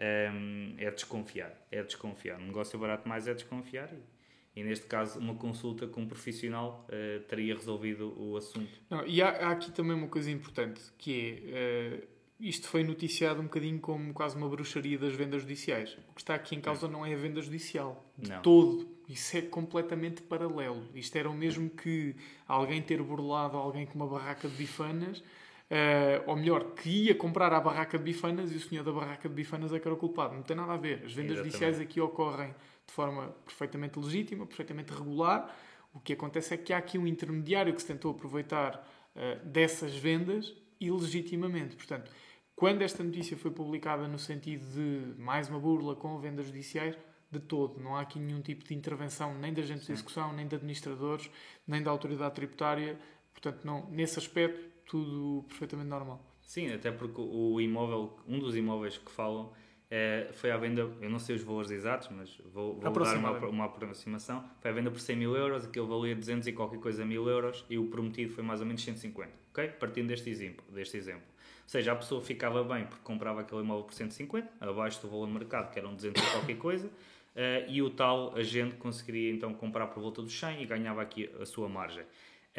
decisão. 0.00 0.76
é, 0.78 0.84
é 0.86 0.90
desconfiar. 0.90 1.66
É 1.70 1.82
desconfiar. 1.82 2.38
Um 2.40 2.46
negócio 2.46 2.78
barato 2.78 3.08
mais 3.08 3.28
é 3.28 3.34
desconfiar 3.34 3.92
e, 3.92 4.60
e 4.60 4.64
neste 4.64 4.86
caso 4.86 5.18
uma 5.18 5.34
consulta 5.34 5.86
com 5.86 6.02
um 6.02 6.06
profissional 6.08 6.86
eh, 6.90 7.20
teria 7.28 7.54
resolvido 7.54 8.14
o 8.20 8.36
assunto. 8.36 8.70
Não, 8.88 9.06
e 9.06 9.22
há, 9.22 9.28
há 9.28 9.50
aqui 9.50 9.70
também 9.70 9.94
uma 9.94 10.08
coisa 10.08 10.30
importante, 10.30 10.80
que 10.98 11.42
é, 11.46 12.00
eh, 12.00 12.08
isto 12.40 12.68
foi 12.68 12.82
noticiado 12.82 13.40
um 13.40 13.44
bocadinho 13.44 13.78
como 13.78 14.14
quase 14.14 14.36
uma 14.36 14.48
bruxaria 14.48 14.98
das 14.98 15.12
vendas 15.12 15.42
judiciais. 15.42 15.96
O 16.08 16.14
que 16.14 16.22
está 16.22 16.34
aqui 16.34 16.56
em 16.56 16.60
causa 16.60 16.88
não 16.88 17.04
é 17.04 17.12
a 17.12 17.16
venda 17.16 17.40
judicial, 17.42 18.10
de 18.16 18.30
Não. 18.30 18.42
todo. 18.42 18.88
Isso 19.08 19.36
é 19.36 19.42
completamente 19.42 20.22
paralelo. 20.22 20.86
Isto 20.94 21.16
era 21.16 21.28
o 21.28 21.34
mesmo 21.34 21.68
que 21.68 22.14
alguém 22.46 22.80
ter 22.80 23.02
burlado 23.02 23.56
alguém 23.56 23.84
com 23.84 23.94
uma 23.96 24.06
barraca 24.06 24.48
de 24.48 24.54
bifanas, 24.54 25.22
eh, 25.70 26.20
ou 26.26 26.34
melhor, 26.34 26.74
que 26.74 26.90
ia 27.06 27.14
comprar 27.14 27.52
à 27.52 27.60
barraca 27.60 27.96
de 27.96 28.02
bifanas 28.02 28.50
e 28.52 28.56
o 28.56 28.60
senhor 28.60 28.82
da 28.82 28.90
barraca 28.90 29.28
de 29.28 29.34
bifanas 29.34 29.72
é 29.72 29.78
que 29.78 29.86
era 29.86 29.94
o 29.94 29.96
culpado. 29.96 30.34
Não 30.34 30.42
tem 30.42 30.56
nada 30.56 30.72
a 30.72 30.76
ver. 30.76 31.04
As 31.04 31.12
vendas 31.12 31.32
Exatamente. 31.32 31.36
judiciais 31.36 31.80
aqui 31.80 32.00
ocorrem 32.00 32.54
de 32.86 32.92
forma 32.92 33.28
perfeitamente 33.46 33.96
legítima, 33.96 34.44
perfeitamente 34.44 34.92
regular. 34.92 35.56
O 35.94 36.00
que 36.00 36.12
acontece 36.12 36.54
é 36.54 36.56
que 36.56 36.72
há 36.72 36.78
aqui 36.78 36.98
um 36.98 37.06
intermediário 37.06 37.72
que 37.72 37.80
se 37.80 37.86
tentou 37.86 38.10
aproveitar 38.10 38.84
eh, 39.14 39.36
dessas 39.44 39.94
vendas 39.94 40.52
ilegitimamente. 40.80 41.76
Portanto, 41.76 42.10
quando 42.56 42.82
esta 42.82 43.04
notícia 43.04 43.36
foi 43.36 43.50
publicada 43.52 44.08
no 44.08 44.18
sentido 44.18 44.64
de 44.72 45.20
mais 45.20 45.48
uma 45.48 45.58
burla 45.58 45.94
com 45.94 46.18
vendas 46.18 46.46
judiciais, 46.46 46.96
de 47.30 47.38
todo, 47.38 47.80
não 47.80 47.94
há 47.94 48.00
aqui 48.00 48.18
nenhum 48.18 48.40
tipo 48.40 48.64
de 48.64 48.74
intervenção 48.74 49.38
nem 49.38 49.52
de 49.52 49.60
agentes 49.60 49.86
de 49.86 49.92
execução, 49.92 50.32
nem 50.32 50.48
de 50.48 50.56
administradores, 50.56 51.30
nem 51.66 51.80
da 51.80 51.90
autoridade 51.90 52.34
tributária. 52.34 52.98
Portanto, 53.32 53.60
não, 53.64 53.88
nesse 53.88 54.18
aspecto, 54.18 54.69
tudo 54.90 55.44
perfeitamente 55.46 55.88
normal. 55.88 56.20
Sim, 56.42 56.72
até 56.72 56.90
porque 56.90 57.20
o 57.20 57.60
imóvel, 57.60 58.18
um 58.26 58.40
dos 58.40 58.56
imóveis 58.56 58.98
que 58.98 59.10
falam, 59.12 59.52
eh, 59.88 60.28
foi 60.32 60.50
à 60.50 60.56
venda, 60.56 60.82
eu 61.00 61.08
não 61.08 61.20
sei 61.20 61.36
os 61.36 61.42
valores 61.42 61.70
exatos, 61.70 62.08
mas 62.10 62.36
vou, 62.52 62.74
vou 62.74 62.92
dar 62.92 63.16
uma, 63.16 63.38
uma 63.46 63.64
aproximação. 63.66 64.44
Foi 64.60 64.72
à 64.72 64.74
venda 64.74 64.90
por 64.90 64.98
100 64.98 65.16
mil 65.16 65.36
euros, 65.36 65.64
aquele 65.64 65.86
valia 65.86 66.16
200 66.16 66.48
e 66.48 66.52
qualquer 66.52 66.80
coisa 66.80 67.04
mil 67.04 67.28
euros 67.28 67.64
e 67.70 67.78
o 67.78 67.86
prometido 67.86 68.32
foi 68.32 68.42
mais 68.42 68.60
ou 68.60 68.66
menos 68.66 68.82
150. 68.82 69.30
Ok? 69.52 69.68
Partindo 69.78 70.08
deste 70.08 70.28
exemplo. 70.28 70.64
Deste 70.72 70.96
exemplo. 70.96 71.22
Ou 71.22 71.68
seja, 71.68 71.92
a 71.92 71.96
pessoa 71.96 72.20
ficava 72.20 72.64
bem 72.64 72.84
porque 72.84 73.04
comprava 73.04 73.42
aquele 73.42 73.60
imóvel 73.60 73.84
por 73.84 73.94
150, 73.94 74.50
abaixo 74.60 75.00
do 75.02 75.08
valor 75.08 75.28
de 75.28 75.32
mercado, 75.34 75.70
que 75.70 75.78
eram 75.78 75.94
200 75.94 76.20
e 76.20 76.30
qualquer 76.32 76.56
coisa, 76.56 76.90
eh, 77.36 77.64
e 77.68 77.80
o 77.80 77.90
tal 77.90 78.36
agente 78.36 78.74
conseguiria 78.74 79.30
então 79.30 79.54
comprar 79.54 79.86
por 79.86 80.02
volta 80.02 80.20
dos 80.20 80.36
100 80.36 80.62
e 80.62 80.66
ganhava 80.66 81.00
aqui 81.00 81.30
a 81.40 81.46
sua 81.46 81.68
margem. 81.68 82.04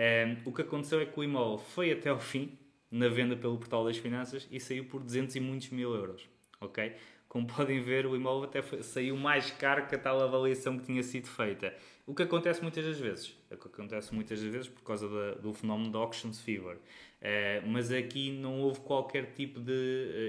Eh, 0.03 0.35
o 0.45 0.51
que 0.51 0.63
aconteceu 0.63 0.99
é 0.99 1.05
que 1.05 1.19
o 1.19 1.23
imóvel 1.23 1.59
foi 1.59 1.91
até 1.91 2.09
ao 2.09 2.19
fim, 2.19 2.57
na 2.89 3.07
venda 3.07 3.35
pelo 3.35 3.55
Portal 3.57 3.85
das 3.85 3.97
Finanças, 3.97 4.47
e 4.51 4.59
saiu 4.59 4.85
por 4.85 5.03
200 5.03 5.35
e 5.35 5.39
muitos 5.39 5.69
mil 5.69 5.93
euros. 5.93 6.27
Ok? 6.59 6.93
Como 7.29 7.45
podem 7.45 7.79
ver, 7.81 8.05
o 8.07 8.15
imóvel 8.15 8.45
até 8.49 8.61
foi- 8.63 8.81
saiu 8.81 9.15
mais 9.15 9.51
caro 9.51 9.85
que 9.87 9.93
a 9.93 9.99
tal 9.99 10.19
avaliação 10.19 10.77
que 10.79 10.85
tinha 10.85 11.03
sido 11.03 11.27
feita. 11.27 11.71
O 12.07 12.15
que 12.15 12.23
acontece 12.23 12.61
muitas 12.63 12.83
das 12.83 12.99
vezes. 12.99 13.27
O 13.51 13.55
que 13.57 13.67
acontece 13.67 14.13
muitas 14.13 14.41
das 14.41 14.51
vezes 14.51 14.67
por 14.67 14.81
causa 14.83 15.07
da- 15.07 15.35
do 15.35 15.53
fenómeno 15.53 15.91
da 15.91 15.99
auctions 15.99 16.41
fever. 16.41 16.77
Eh, 17.21 17.61
mas 17.67 17.91
aqui 17.91 18.31
não 18.31 18.59
houve 18.61 18.79
qualquer 18.81 19.33
tipo 19.33 19.59
de 19.59 19.71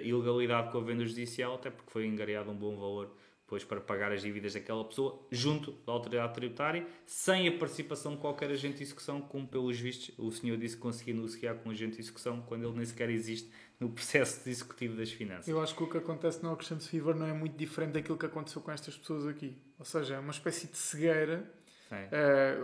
eh, 0.02 0.06
ilegalidade 0.06 0.70
com 0.70 0.78
a 0.78 0.82
venda 0.82 1.04
judicial, 1.06 1.54
até 1.54 1.70
porque 1.70 1.90
foi 1.90 2.06
engariado 2.06 2.50
um 2.50 2.54
bom 2.54 2.76
valor 2.76 3.10
depois 3.52 3.64
para 3.64 3.80
pagar 3.82 4.10
as 4.12 4.22
dívidas 4.22 4.54
daquela 4.54 4.82
pessoa 4.82 5.26
junto 5.30 5.72
da 5.86 5.92
autoridade 5.92 6.32
tributária, 6.32 6.86
sem 7.04 7.46
a 7.46 7.52
participação 7.58 8.12
de 8.12 8.18
qualquer 8.18 8.50
agente 8.50 8.78
de 8.78 8.84
execução, 8.84 9.20
como 9.20 9.46
pelos 9.46 9.78
vistos 9.78 10.14
o 10.18 10.30
senhor 10.30 10.56
disse 10.56 10.76
que 10.76 10.80
conseguia 10.80 11.12
negociar 11.12 11.54
com 11.56 11.68
um 11.68 11.72
agente 11.72 11.96
de 11.96 12.00
execução 12.00 12.40
quando 12.48 12.64
ele 12.66 12.74
nem 12.74 12.84
sequer 12.86 13.10
existe 13.10 13.50
no 13.78 13.90
processo 13.90 14.48
executivo 14.48 14.96
das 14.96 15.12
finanças. 15.12 15.48
Eu 15.48 15.60
acho 15.60 15.74
que 15.74 15.82
o 15.82 15.86
que 15.86 15.98
acontece 15.98 16.42
na 16.42 16.48
Auctions 16.48 16.86
Fever 16.86 17.14
não 17.14 17.26
é 17.26 17.32
muito 17.34 17.54
diferente 17.54 17.92
daquilo 17.92 18.16
que 18.16 18.24
aconteceu 18.24 18.62
com 18.62 18.70
estas 18.70 18.96
pessoas 18.96 19.26
aqui. 19.26 19.54
Ou 19.78 19.84
seja, 19.84 20.14
é 20.14 20.18
uma 20.18 20.30
espécie 20.30 20.68
de 20.68 20.78
cegueira. 20.78 21.52
Eh, 21.90 22.56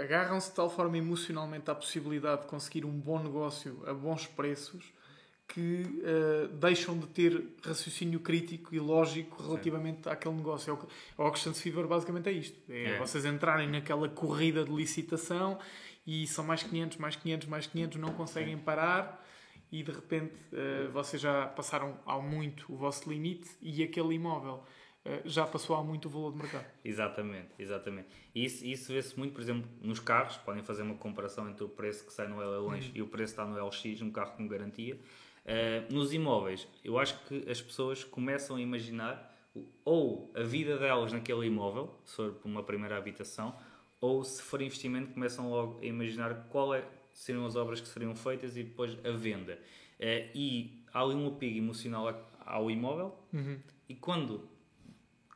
Agarram-se 0.00 0.50
de 0.50 0.54
tal 0.54 0.70
forma 0.70 0.96
emocionalmente 0.96 1.68
à 1.68 1.74
possibilidade 1.74 2.42
de 2.42 2.46
conseguir 2.46 2.84
um 2.84 2.92
bom 2.92 3.20
negócio 3.20 3.82
a 3.84 3.92
bons 3.92 4.28
preços 4.28 4.92
que 5.48 6.00
eh, 6.04 6.48
deixam 6.54 6.98
de 6.98 7.06
ter 7.06 7.46
raciocínio 7.64 8.20
crítico 8.20 8.74
e 8.74 8.80
lógico 8.80 9.42
relativamente 9.42 10.08
àquele 10.08 10.34
negócio. 10.34 10.70
É 10.70 10.72
o 10.74 10.76
que- 10.76 10.86
A 11.16 11.22
Auctions 11.22 11.60
Fever 11.60 11.86
basicamente 11.86 12.28
é 12.28 12.32
isto. 12.32 12.58
É, 12.68 12.94
É. 12.94 12.98
vocês 12.98 13.24
entrarem 13.24 13.68
naquela 13.68 14.08
corrida 14.08 14.64
de 14.64 14.72
licitação 14.72 15.58
e 16.06 16.26
são 16.26 16.44
mais 16.44 16.62
500, 16.62 16.98
mais 16.98 17.16
500, 17.16 17.48
mais 17.48 17.66
500, 17.66 18.00
não 18.00 18.12
conseguem 18.12 18.58
parar 18.58 19.24
e 19.70 19.82
de 19.82 19.90
repente 19.92 20.34
eh, 20.52 20.88
vocês 20.92 21.22
já 21.22 21.46
passaram 21.46 21.98
ao 22.04 22.20
muito 22.22 22.72
o 22.72 22.76
vosso 22.76 23.08
limite 23.08 23.48
e 23.62 23.82
aquele 23.82 24.14
imóvel 24.14 24.64
eh, 25.04 25.22
já 25.24 25.46
passou 25.46 25.76
ao 25.76 25.84
muito 25.84 26.06
o 26.08 26.10
valor 26.10 26.32
de 26.32 26.38
mercado. 26.38 26.66
Exatamente, 26.84 27.48
exatamente. 27.56 28.08
E 28.34 28.44
isso, 28.44 28.64
isso 28.66 28.92
vê-se 28.92 29.16
muito, 29.16 29.32
por 29.32 29.40
exemplo, 29.40 29.68
nos 29.80 30.00
carros. 30.00 30.36
Podem 30.38 30.62
fazer 30.64 30.82
uma 30.82 30.96
comparação 30.96 31.48
entre 31.48 31.62
o 31.62 31.68
preço 31.68 32.04
que 32.04 32.12
sai 32.12 32.26
no 32.26 32.36
leilões 32.38 32.90
e 32.92 33.00
o 33.00 33.06
preço 33.06 33.32
que 33.34 33.40
está 33.40 33.44
no 33.48 33.56
LX, 33.64 34.02
um 34.02 34.10
carro 34.10 34.36
com 34.36 34.48
garantia. 34.48 34.98
Uh, 35.46 35.94
nos 35.94 36.12
imóveis, 36.12 36.66
eu 36.84 36.98
acho 36.98 37.16
que 37.24 37.48
as 37.48 37.62
pessoas 37.62 38.02
começam 38.02 38.56
a 38.56 38.60
imaginar 38.60 39.32
ou 39.84 40.32
a 40.34 40.42
vida 40.42 40.76
delas 40.76 41.12
naquele 41.12 41.46
imóvel, 41.46 41.94
se 42.04 42.16
for 42.16 42.36
uma 42.44 42.64
primeira 42.64 42.98
habitação, 42.98 43.54
ou 44.00 44.24
se 44.24 44.42
for 44.42 44.60
investimento, 44.60 45.12
começam 45.12 45.48
logo 45.48 45.78
a 45.80 45.86
imaginar 45.86 46.48
qual 46.50 46.74
é, 46.74 46.84
seriam 47.12 47.46
as 47.46 47.54
obras 47.54 47.80
que 47.80 47.86
seriam 47.86 48.14
feitas 48.16 48.56
e 48.56 48.64
depois 48.64 48.98
a 49.04 49.12
venda. 49.12 49.54
Uh, 50.00 50.28
e 50.34 50.82
há 50.92 51.00
ali 51.00 51.14
um 51.14 51.28
apego 51.28 51.56
emocional 51.56 52.28
ao 52.44 52.70
imóvel, 52.70 53.16
e 53.88 53.94
quando 53.94 54.48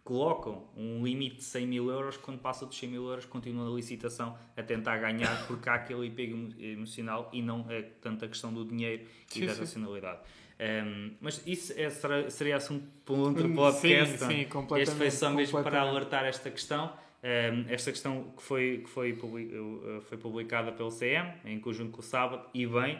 colocam 0.04 0.64
um 0.76 1.04
limite 1.04 1.36
de 1.36 1.42
100 1.44 1.66
mil 1.66 1.90
euros, 1.90 2.16
quando 2.16 2.38
passa 2.38 2.66
dos 2.66 2.76
100 2.78 2.88
mil 2.90 3.06
euros 3.08 3.24
continuam 3.26 3.72
a 3.72 3.76
licitação 3.76 4.36
a 4.56 4.62
tentar 4.62 4.96
ganhar 4.98 5.46
porque 5.46 5.68
há 5.68 5.74
aquele 5.74 6.08
apego 6.08 6.34
emo- 6.36 6.54
emocional 6.60 7.28
e 7.32 7.42
não 7.42 7.66
é 7.68 7.82
tanto 8.00 8.24
a 8.24 8.28
questão 8.28 8.52
do 8.52 8.64
dinheiro 8.64 9.04
Sim, 9.26 9.42
e 9.42 9.46
da 9.46 9.54
sim. 9.54 9.60
racionalidade. 9.60 10.18
Um, 10.60 11.12
mas 11.20 11.42
isso 11.46 11.72
é- 11.76 11.88
será- 11.88 12.28
seria 12.28 12.56
assunto 12.56 12.84
para 13.04 13.14
um 13.14 13.20
outro 13.20 13.48
Sim, 13.48 13.54
podcast. 13.54 14.18
sim, 14.18 14.42
não? 14.42 14.44
completamente, 14.50 14.82
este 14.82 14.96
foi 14.96 15.10
só 15.10 15.30
mesmo 15.30 15.62
para 15.62 15.80
alertar 15.80 16.24
esta 16.24 16.50
questão. 16.50 16.92
Um, 17.22 17.64
esta 17.68 17.90
questão 17.92 18.32
que 18.36 18.42
foi, 18.42 18.78
que 18.84 18.88
foi, 18.90 19.12
uh, 19.12 20.00
foi 20.02 20.16
publicada 20.18 20.72
pelo 20.72 20.90
CM, 20.90 21.32
em 21.44 21.58
conjunto 21.60 21.92
com 21.92 22.00
o 22.00 22.02
Sábado, 22.02 22.46
e 22.54 22.66
bem, 22.66 22.98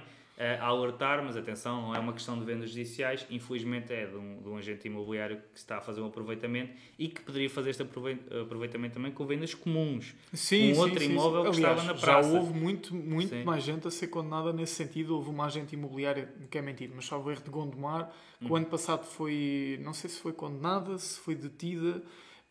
a 0.60 0.64
alertar, 0.66 1.22
mas 1.24 1.36
atenção, 1.36 1.82
não 1.82 1.94
é 1.94 1.98
uma 1.98 2.12
questão 2.12 2.38
de 2.38 2.44
vendas 2.44 2.70
judiciais, 2.70 3.26
infelizmente 3.30 3.92
é 3.92 4.06
de 4.06 4.16
um, 4.16 4.40
de 4.42 4.48
um 4.48 4.56
agente 4.56 4.86
imobiliário 4.88 5.36
que 5.52 5.58
está 5.58 5.78
a 5.78 5.80
fazer 5.80 6.00
um 6.00 6.06
aproveitamento 6.06 6.72
e 6.98 7.08
que 7.08 7.20
poderia 7.20 7.50
fazer 7.50 7.70
este 7.70 7.82
aprove- 7.82 8.18
aproveitamento 8.42 8.94
também 8.94 9.12
com 9.12 9.26
vendas 9.26 9.52
comuns. 9.54 10.14
Sim, 10.32 10.70
um 10.70 10.74
sim, 10.74 10.80
outro 10.80 10.98
sim, 11.00 11.06
sim. 11.06 11.12
imóvel 11.12 11.42
que 11.42 11.48
Aliás, 11.48 11.58
estava 11.78 11.82
na 11.92 11.94
Já 11.98 12.06
praça. 12.06 12.28
houve 12.38 12.52
muito, 12.58 12.94
muito 12.94 13.28
Sim. 13.30 13.44
mais 13.44 13.62
gente 13.62 13.86
a 13.86 13.90
ser 13.90 14.06
condenada 14.06 14.52
nesse 14.52 14.74
sentido. 14.74 15.14
Houve 15.14 15.28
uma 15.30 15.44
agente 15.44 15.74
imobiliária, 15.74 16.32
que 16.50 16.56
é 16.56 16.62
mentira, 16.62 16.92
mas 16.96 17.04
salvo 17.06 17.30
erro 17.30 17.42
de 17.42 17.50
Gondomar, 17.50 18.10
que 18.38 18.46
Hum. 18.46 18.52
o 18.52 18.56
ano 18.56 18.66
passado 18.66 19.04
foi, 19.04 19.78
não 19.84 19.92
sei 19.92 20.08
se 20.08 20.18
foi 20.20 20.32
condenada, 20.32 20.96
se 20.98 21.18
foi 21.20 21.34
detida. 21.34 22.02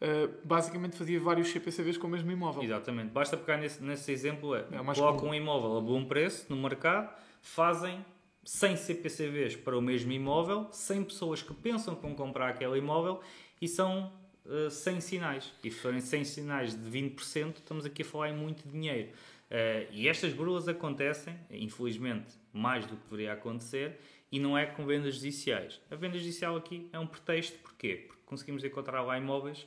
uh, 0.01 0.31
basicamente 0.45 0.95
fazia 0.95 1.19
vários 1.19 1.49
CPCVs 1.49 1.97
com 1.97 2.07
o 2.07 2.09
mesmo 2.09 2.31
imóvel. 2.31 2.63
Exatamente. 2.63 3.09
Basta 3.11 3.35
pegar 3.35 3.57
nesse, 3.57 3.83
nesse 3.83 4.09
exemplo, 4.11 4.55
é, 4.55 4.59
É 4.71 4.77
colocam 4.93 5.17
comum. 5.17 5.31
um 5.31 5.33
imóvel 5.33 5.77
a 5.77 5.81
bom 5.81 6.05
preço 6.05 6.45
no 6.49 6.55
mercado, 6.55 7.13
fazem 7.41 8.03
100 8.43 8.77
CPCVs 8.77 9.55
para 9.55 9.77
o 9.77 9.81
mesmo 9.81 10.11
imóvel, 10.11 10.67
100 10.71 11.03
pessoas 11.03 11.41
que 11.41 11.53
pensam 11.53 11.95
que 11.95 12.01
vão 12.01 12.15
comprar 12.15 12.49
aquele 12.49 12.77
imóvel 12.77 13.21
e 13.61 13.67
são 13.67 14.11
uh, 14.45 14.69
100 14.69 15.01
sinais. 15.01 15.53
E 15.63 15.69
se 15.69 15.79
forem 15.79 15.99
100 15.99 16.23
sinais 16.23 16.75
de 16.75 16.89
20%, 16.89 17.57
estamos 17.57 17.85
aqui 17.85 18.01
a 18.01 18.05
falar 18.05 18.29
em 18.29 18.35
muito 18.35 18.67
dinheiro. 18.67 19.09
Uh, 19.49 19.91
e 19.91 20.07
estas 20.07 20.33
burlas 20.33 20.67
acontecem, 20.67 21.35
infelizmente, 21.51 22.33
mais 22.53 22.85
do 22.85 22.95
que 22.95 23.03
deveria 23.09 23.33
acontecer, 23.33 23.99
e 24.31 24.39
não 24.39 24.57
é 24.57 24.65
com 24.65 24.85
vendas 24.85 25.15
judiciais. 25.15 25.79
A 25.89 25.95
venda 25.95 26.17
judicial 26.17 26.55
aqui 26.55 26.87
é 26.93 26.99
um 26.99 27.07
pretexto, 27.07 27.57
porquê? 27.59 28.05
Porque 28.07 28.21
conseguimos 28.25 28.63
encontrar 28.63 29.01
lá 29.01 29.17
imóveis 29.17 29.65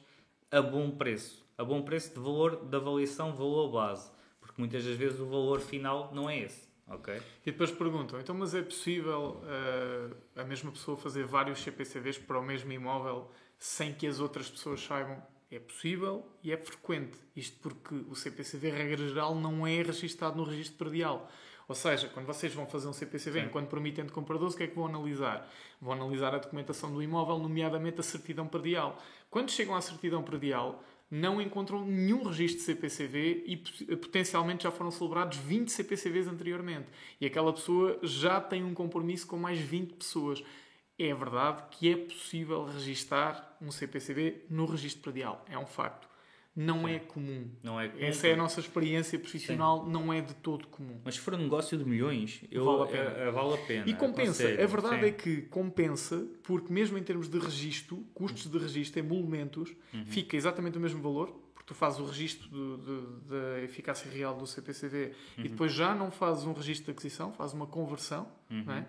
a 0.51 0.61
bom 0.61 0.91
preço. 0.91 1.45
A 1.59 1.65
bom 1.65 1.83
preço 1.83 2.15
de 2.15 2.21
valor, 2.21 2.65
de 2.65 2.77
avaliação 2.77 3.35
valor 3.35 3.71
base. 3.71 4.11
Porque 4.41 4.55
muitas 4.59 4.85
das 4.85 4.97
vezes 4.97 5.19
o 5.21 5.27
valor 5.27 5.61
final 5.61 6.13
não 6.15 6.29
é 6.29 6.39
esse. 6.39 6.72
Ok? 6.93 7.21
E 7.45 7.51
depois 7.51 7.71
perguntam, 7.71 8.21
então 8.21 8.35
mas 8.35 8.55
é 8.55 8.63
possível 8.63 9.43
uh, 9.43 10.17
a 10.37 10.45
mesma 10.45 10.71
pessoa 10.71 10.97
fazer 10.97 11.25
vários 11.25 11.63
CPCVs 11.63 12.19
para 12.19 12.39
o 12.39 12.43
mesmo 12.43 12.71
imóvel 12.71 13.31
sem 13.59 13.95
que 13.95 14.07
as 14.07 14.21
outras 14.21 14.51
pessoas 14.51 14.83
saibam? 14.83 15.23
É 15.51 15.59
possível 15.59 16.27
e 16.43 16.51
é 16.51 16.57
frequente. 16.57 17.19
Isto 17.37 17.59
porque 17.61 17.95
o 18.09 18.15
CPCV, 18.15 18.71
regra 18.71 19.07
geral, 19.07 19.35
não 19.35 19.67
é 19.67 19.83
registado 19.83 20.37
no 20.37 20.45
registro 20.45 20.79
predial. 20.79 21.31
Ou 21.69 21.75
seja, 21.75 22.09
quando 22.09 22.27
vocês 22.27 22.53
vão 22.53 22.67
fazer 22.67 22.89
um 22.89 22.93
CPCV 22.93 23.41
Sim. 23.41 23.47
enquanto 23.47 23.69
permitente 23.69 24.09
de 24.09 24.13
compradores, 24.13 24.55
o 24.55 24.57
que 24.57 24.65
é 24.65 24.67
que 24.67 24.75
vão 24.75 24.87
analisar? 24.87 25.49
Vão 25.81 25.93
analisar 25.93 26.35
a 26.35 26.39
documentação 26.39 26.93
do 26.93 27.03
imóvel, 27.03 27.39
nomeadamente 27.39 28.01
a 28.01 28.03
certidão 28.03 28.47
predial. 28.47 29.01
Quando 29.31 29.51
chegam 29.51 29.75
à 29.75 29.81
certidão 29.81 30.23
predial, 30.23 30.83
não 31.14 31.42
encontram 31.42 31.85
nenhum 31.85 32.22
registro 32.25 32.59
de 32.61 32.64
CPCV 32.64 33.44
e 33.46 33.57
pot- 33.59 33.96
potencialmente 33.96 34.64
já 34.64 34.70
foram 34.70 34.90
celebrados 34.90 35.37
20 35.37 35.70
CPCVs 35.70 36.27
anteriormente. 36.27 36.88
E 37.20 37.27
aquela 37.27 37.53
pessoa 37.53 37.98
já 38.03 38.40
tem 38.40 38.64
um 38.64 38.72
compromisso 38.72 39.27
com 39.27 39.37
mais 39.37 39.59
20 39.61 39.92
pessoas. 39.92 40.42
é 40.98 41.12
verdade 41.14 41.64
que 41.72 41.90
é 41.90 41.96
possível 41.96 42.64
registar 42.64 43.57
um 43.61 43.70
CPCB 43.70 44.44
no 44.48 44.64
registro 44.66 45.03
predial. 45.03 45.44
É 45.51 45.59
um 45.59 45.66
facto. 45.66 46.09
Não 46.55 46.87
é 46.87 46.99
comum. 46.99 47.49
Não 47.62 47.81
é 47.81 47.88
comum. 47.88 48.03
Essa 48.05 48.29
é 48.29 48.35
a 48.35 48.37
nossa 48.37 48.61
experiência 48.61 49.19
profissional, 49.19 49.87
não 49.87 50.12
é 50.12 50.21
de 50.21 50.35
todo 50.35 50.67
comum. 50.69 51.01
Mas 51.03 51.15
se 51.15 51.21
for 51.21 51.33
um 51.35 51.38
negócio 51.38 51.79
de 51.79 51.85
milhões, 51.85 52.43
eu, 52.51 52.65
Vale 52.67 52.83
a 52.83 52.87
pena. 52.87 53.11
é- 53.19 53.29
é- 53.29 53.31
vale 53.31 53.55
a 53.55 53.57
pena. 53.59 53.85
E 53.88 53.95
compensa. 53.95 54.43
aconselho, 54.43 54.62
A 54.62 54.67
verdade 54.67 55.01
sim. 55.01 55.07
é 55.07 55.12
que 55.12 55.43
compensa, 55.43 56.27
porque 56.43 56.71
mesmo 56.71 56.99
em 56.99 57.03
termos 57.03 57.27
de 57.29 57.38
registro, 57.38 58.05
custos 58.12 58.51
de 58.51 58.59
registro, 58.59 58.99
emolumentos, 59.01 59.71
Uhum. 59.95 60.05
fica 60.05 60.37
exatamente 60.37 60.77
o 60.77 60.81
mesmo 60.81 61.01
valor, 61.01 61.29
porque 61.55 61.67
tu 61.69 61.75
fazes 61.75 61.99
o 62.01 62.05
registro 62.05 62.47
do- 62.51 62.77
do- 62.77 63.21
da 63.23 63.61
eficácia 63.62 64.11
real 64.11 64.37
do 64.37 64.47
CPCV 64.47 65.12
Uhum. 65.38 65.45
e 65.45 65.49
depois 65.49 65.73
já 65.73 65.95
não 65.95 66.11
fazes 66.11 66.45
um 66.45 66.53
registro 66.53 66.87
de 66.87 66.91
aquisição, 66.91 67.33
fazes 67.33 67.55
uma 67.55 67.67
conversão, 67.67 68.29
Uhum. 68.51 68.65
não 68.67 68.75
é? 68.75 68.87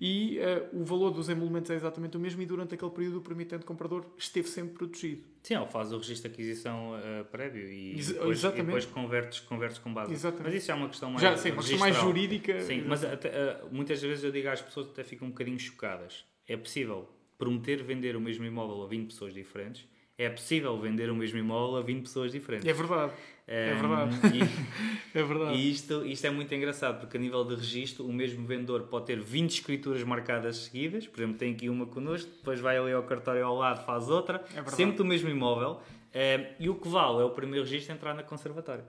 E 0.00 0.38
eh, 0.38 0.68
o 0.72 0.84
valor 0.84 1.10
dos 1.10 1.28
emolumentos 1.28 1.70
é 1.70 1.74
exatamente 1.74 2.16
o 2.16 2.20
mesmo 2.20 2.42
e 2.42 2.46
durante 2.46 2.74
aquele 2.74 2.90
período 2.90 3.18
o 3.18 3.20
permitente 3.20 3.64
comprador 3.64 4.04
esteve 4.18 4.48
sempre 4.48 4.74
protegido. 4.74 5.22
Sim, 5.42 5.54
ele 5.56 5.66
faz 5.66 5.92
o 5.92 5.98
registro 5.98 6.28
de 6.28 6.34
aquisição 6.34 6.96
eh, 6.98 7.24
prévio 7.24 7.68
e 7.68 7.92
Ex- 7.92 8.08
depois, 8.12 8.38
exatamente. 8.38 8.66
depois 8.66 8.86
convertes, 8.86 9.40
convertes 9.40 9.78
com 9.78 9.92
base. 9.94 10.12
Exatamente. 10.12 10.44
Mas 10.46 10.54
isso 10.54 10.66
já 10.66 10.72
é 10.72 10.76
uma 10.76 10.88
questão 10.88 11.10
mais 11.10 11.22
já, 11.22 11.36
sim, 11.36 11.50
uma 11.50 11.62
questão 11.62 11.78
mais 11.78 11.96
jurídica. 11.96 12.60
Sim, 12.62 12.84
mas 12.86 13.04
até, 13.04 13.28
eh, 13.28 13.64
muitas 13.70 14.00
vezes 14.02 14.24
eu 14.24 14.32
digo 14.32 14.48
às 14.48 14.60
pessoas 14.60 14.88
até 14.88 15.04
ficam 15.04 15.28
um 15.28 15.30
bocadinho 15.30 15.58
chocadas. 15.58 16.24
É 16.48 16.56
possível 16.56 17.08
prometer 17.38 17.82
vender 17.82 18.16
o 18.16 18.20
mesmo 18.20 18.44
imóvel 18.44 18.82
a 18.82 18.86
20 18.86 19.06
pessoas 19.08 19.32
diferentes. 19.34 19.84
É 20.18 20.28
possível 20.28 20.78
vender 20.78 21.10
o 21.10 21.14
mesmo 21.16 21.38
imóvel 21.38 21.76
a 21.78 21.82
20 21.82 22.02
pessoas 22.02 22.32
diferentes. 22.32 22.68
É 22.68 22.72
verdade. 22.72 23.12
É 23.46 23.72
Ehm, 23.72 23.80
verdade. 23.80 24.14
E, 24.38 24.40
É 25.18 25.22
verdade. 25.22 25.56
e 25.56 25.70
isto, 25.70 26.06
isto 26.06 26.26
é 26.26 26.30
muito 26.30 26.54
engraçado, 26.54 27.00
porque 27.00 27.16
a 27.16 27.20
nível 27.20 27.44
de 27.44 27.56
registro, 27.56 28.06
o 28.06 28.12
mesmo 28.12 28.46
vendedor 28.46 28.82
pode 28.84 29.06
ter 29.06 29.18
20 29.20 29.50
escrituras 29.58 30.02
marcadas 30.04 30.56
seguidas, 30.58 31.06
por 31.08 31.18
exemplo, 31.20 31.38
tem 31.38 31.52
aqui 31.52 31.68
uma 31.68 31.84
connosco, 31.86 32.30
depois 32.30 32.60
vai 32.60 32.78
ali 32.78 32.92
ao 32.92 33.02
cartório 33.02 33.44
ao 33.44 33.56
lado, 33.56 33.84
faz 33.84 34.08
outra, 34.08 34.38
verdade. 34.54 34.76
sempre 34.76 34.96
do 34.96 35.04
mesmo 35.04 35.28
imóvel, 35.28 35.80
eh, 36.14 36.52
e 36.60 36.68
o 36.70 36.76
que 36.76 36.86
vale 36.88 37.20
é 37.20 37.24
o 37.24 37.30
primeiro 37.30 37.64
registro 37.64 37.92
entrar 37.94 38.14
na 38.14 38.22
conservatória. 38.22 38.84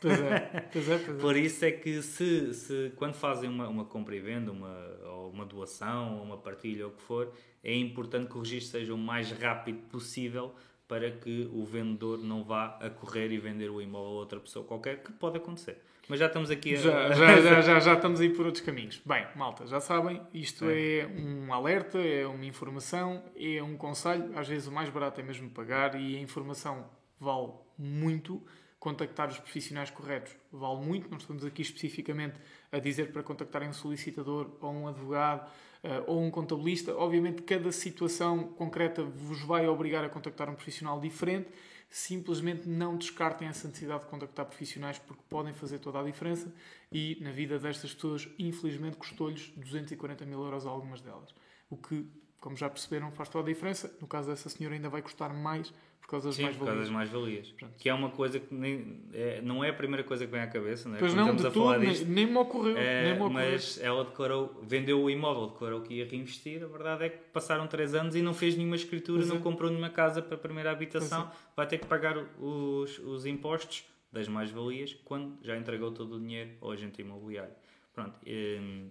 Pois 0.00 0.20
é, 0.20 0.68
pois 0.72 0.88
é, 0.88 0.98
pois 0.98 1.18
é. 1.18 1.20
Por 1.20 1.36
isso 1.36 1.64
é 1.64 1.70
que 1.70 2.02
se, 2.02 2.54
se 2.54 2.92
quando 2.96 3.14
fazem 3.14 3.48
uma, 3.48 3.68
uma 3.68 3.84
compra 3.84 4.16
e 4.16 4.20
venda, 4.20 4.50
uma, 4.50 4.98
ou 5.04 5.30
uma 5.30 5.44
doação, 5.44 6.18
ou 6.18 6.24
uma 6.24 6.38
partilha, 6.38 6.86
ou 6.86 6.92
o 6.92 6.96
que 6.96 7.02
for, 7.02 7.32
é 7.62 7.74
importante 7.74 8.28
que 8.30 8.36
o 8.36 8.40
registro 8.40 8.78
seja 8.78 8.94
o 8.94 8.98
mais 8.98 9.30
rápido 9.30 9.78
possível 9.90 10.54
para 10.88 11.10
que 11.10 11.48
o 11.52 11.64
vendedor 11.64 12.18
não 12.18 12.42
vá 12.42 12.78
a 12.80 12.90
correr 12.90 13.30
e 13.30 13.38
vender 13.38 13.70
o 13.70 13.80
imóvel 13.80 14.10
a 14.10 14.20
outra 14.20 14.40
pessoa 14.40 14.64
qualquer, 14.64 15.02
que 15.02 15.12
pode 15.12 15.36
acontecer. 15.36 15.78
Mas 16.08 16.18
já 16.18 16.26
estamos 16.26 16.50
aqui 16.50 16.74
a... 16.74 16.78
Já, 16.78 17.12
já, 17.14 17.40
já, 17.40 17.60
já, 17.60 17.78
já 17.78 17.94
estamos 17.94 18.20
aí 18.20 18.30
por 18.30 18.44
outros 18.44 18.64
caminhos. 18.64 19.00
Bem, 19.06 19.24
malta, 19.36 19.64
já 19.68 19.78
sabem, 19.78 20.20
isto 20.34 20.64
é. 20.68 21.06
um 21.06 21.54
alerta, 21.54 21.98
é 21.98 22.26
uma 22.26 22.44
informação, 22.44 23.22
é 23.36 23.62
um 23.62 23.76
conselho. 23.76 24.36
Às 24.36 24.48
vezes 24.48 24.66
o 24.66 24.72
mais 24.72 24.88
barato 24.88 25.20
é 25.20 25.22
mesmo 25.22 25.48
pagar 25.50 25.94
e 25.94 26.16
a 26.16 26.20
informação 26.20 26.84
vale 27.20 27.52
muito. 27.78 28.42
Contactar 28.80 29.28
os 29.28 29.38
profissionais 29.38 29.90
corretos 29.90 30.34
vale 30.50 30.80
muito. 30.80 31.08
Não 31.08 31.18
estamos 31.18 31.44
aqui 31.44 31.62
especificamente 31.62 32.34
a 32.72 32.80
dizer 32.80 33.12
para 33.12 33.22
contactarem 33.22 33.68
um 33.68 33.72
solicitador 33.72 34.50
ou 34.60 34.72
um 34.72 34.88
advogado 34.88 35.48
eh, 35.84 36.02
ou 36.06 36.20
um 36.20 36.30
contabilista. 36.30 36.96
Obviamente, 36.96 37.42
cada 37.42 37.70
situação 37.70 38.42
concreta 38.42 39.04
vos 39.04 39.42
vai 39.42 39.68
obrigar 39.68 40.02
a 40.02 40.08
contactar 40.08 40.50
um 40.50 40.54
profissional 40.54 40.98
diferente 40.98 41.48
simplesmente 41.90 42.68
não 42.68 42.96
descartem 42.96 43.48
essa 43.48 43.66
necessidade 43.66 44.04
de 44.04 44.10
contactar 44.10 44.46
profissionais 44.46 44.98
porque 44.98 45.22
podem 45.28 45.52
fazer 45.52 45.80
toda 45.80 45.98
a 45.98 46.04
diferença 46.04 46.52
e 46.90 47.18
na 47.20 47.32
vida 47.32 47.58
destas 47.58 47.92
pessoas, 47.92 48.28
infelizmente, 48.38 48.96
custou-lhes 48.96 49.48
240 49.56 50.24
mil 50.24 50.42
euros 50.42 50.64
a 50.64 50.70
algumas 50.70 51.00
delas. 51.00 51.34
O 51.70 51.76
que, 51.76 52.06
como 52.40 52.56
já 52.56 52.68
perceberam, 52.68 53.10
faz 53.12 53.28
toda 53.28 53.48
a 53.48 53.52
diferença. 53.52 53.96
No 54.00 54.06
caso 54.06 54.28
dessa 54.28 54.48
senhora 54.48 54.74
ainda 54.74 54.88
vai 54.88 55.00
custar 55.00 55.32
mais 55.32 55.72
por 56.00 56.08
causa 56.08 56.28
das 56.28 56.36
Sim, 56.36 56.42
mais 56.42 56.56
por 56.56 56.64
causa 56.64 56.80
das 56.80 56.88
valias. 56.88 57.12
mais-valias. 57.12 57.54
Que 57.78 57.88
é 57.88 57.94
uma 57.94 58.10
coisa 58.10 58.40
que 58.40 58.52
nem, 58.52 59.04
é, 59.12 59.40
não 59.40 59.62
é 59.62 59.70
a 59.70 59.72
primeira 59.72 60.02
coisa 60.02 60.26
que 60.26 60.32
vem 60.32 60.40
à 60.40 60.46
cabeça, 60.48 60.88
não 60.88 60.96
é? 60.96 60.98
Pois 60.98 61.14
Quando 61.14 61.26
não, 61.26 61.36
de 61.36 61.50
todo, 61.50 61.78
nem, 61.78 61.90
disto. 61.90 62.08
nem 62.08 62.26
me 62.26 62.36
ocorreu. 62.36 62.76
É, 62.76 63.04
nem 63.04 63.14
me 63.14 63.20
ocorreu. 63.20 63.30
mas 63.30 63.78
ela 63.80 64.04
declarou, 64.04 64.60
vendeu 64.60 65.00
o 65.00 65.08
imóvel, 65.08 65.48
declarou 65.50 65.82
que 65.82 65.94
ia 65.94 66.04
reinvestir. 66.04 66.64
A 66.64 66.66
verdade 66.66 67.04
é 67.04 67.08
que 67.10 67.18
passaram 67.32 67.68
3 67.68 67.94
anos 67.94 68.16
e 68.16 68.22
não 68.22 68.34
fez 68.34 68.56
nenhuma 68.56 68.74
escritura, 68.74 69.24
não 69.24 69.36
é. 69.36 69.38
comprou 69.38 69.70
nenhuma 69.70 69.90
casa 69.90 70.20
para 70.20 70.34
a 70.34 70.38
primeira 70.38 70.72
habitação. 70.72 71.30
Vai 71.54 71.68
ter 71.68 71.78
que 71.78 71.86
pagar 71.86 72.16
os, 72.40 72.98
os 72.98 73.24
impostos 73.24 73.84
das 74.12 74.26
mais-valias 74.26 74.96
quando 75.04 75.38
já 75.42 75.56
entregou 75.56 75.92
todo 75.92 76.16
o 76.16 76.20
dinheiro 76.20 76.50
ao 76.60 76.72
agente 76.72 77.00
imobiliário. 77.00 77.54
Pronto, 77.94 78.18
hum, 78.26 78.90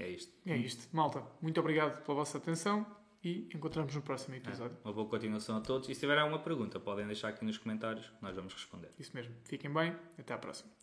é 0.00 0.08
isto. 0.08 0.32
É 0.46 0.56
isto. 0.56 0.88
Malta, 0.94 1.22
muito 1.40 1.58
obrigado 1.60 2.02
pela 2.04 2.16
vossa 2.16 2.38
atenção 2.38 2.86
e 3.22 3.48
encontramos 3.54 3.94
no 3.94 4.02
próximo 4.02 4.34
episódio. 4.34 4.76
Uma 4.84 4.92
boa 4.92 5.08
continuação 5.08 5.56
a 5.56 5.60
todos. 5.60 5.88
E 5.88 5.94
se 5.94 6.00
tiver 6.00 6.18
alguma 6.18 6.40
pergunta, 6.40 6.80
podem 6.80 7.06
deixar 7.06 7.28
aqui 7.28 7.44
nos 7.44 7.58
comentários, 7.58 8.10
nós 8.20 8.34
vamos 8.34 8.52
responder. 8.52 8.90
Isso 8.98 9.12
mesmo. 9.14 9.34
Fiquem 9.44 9.72
bem. 9.72 9.96
Até 10.18 10.34
à 10.34 10.38
próxima. 10.38 10.81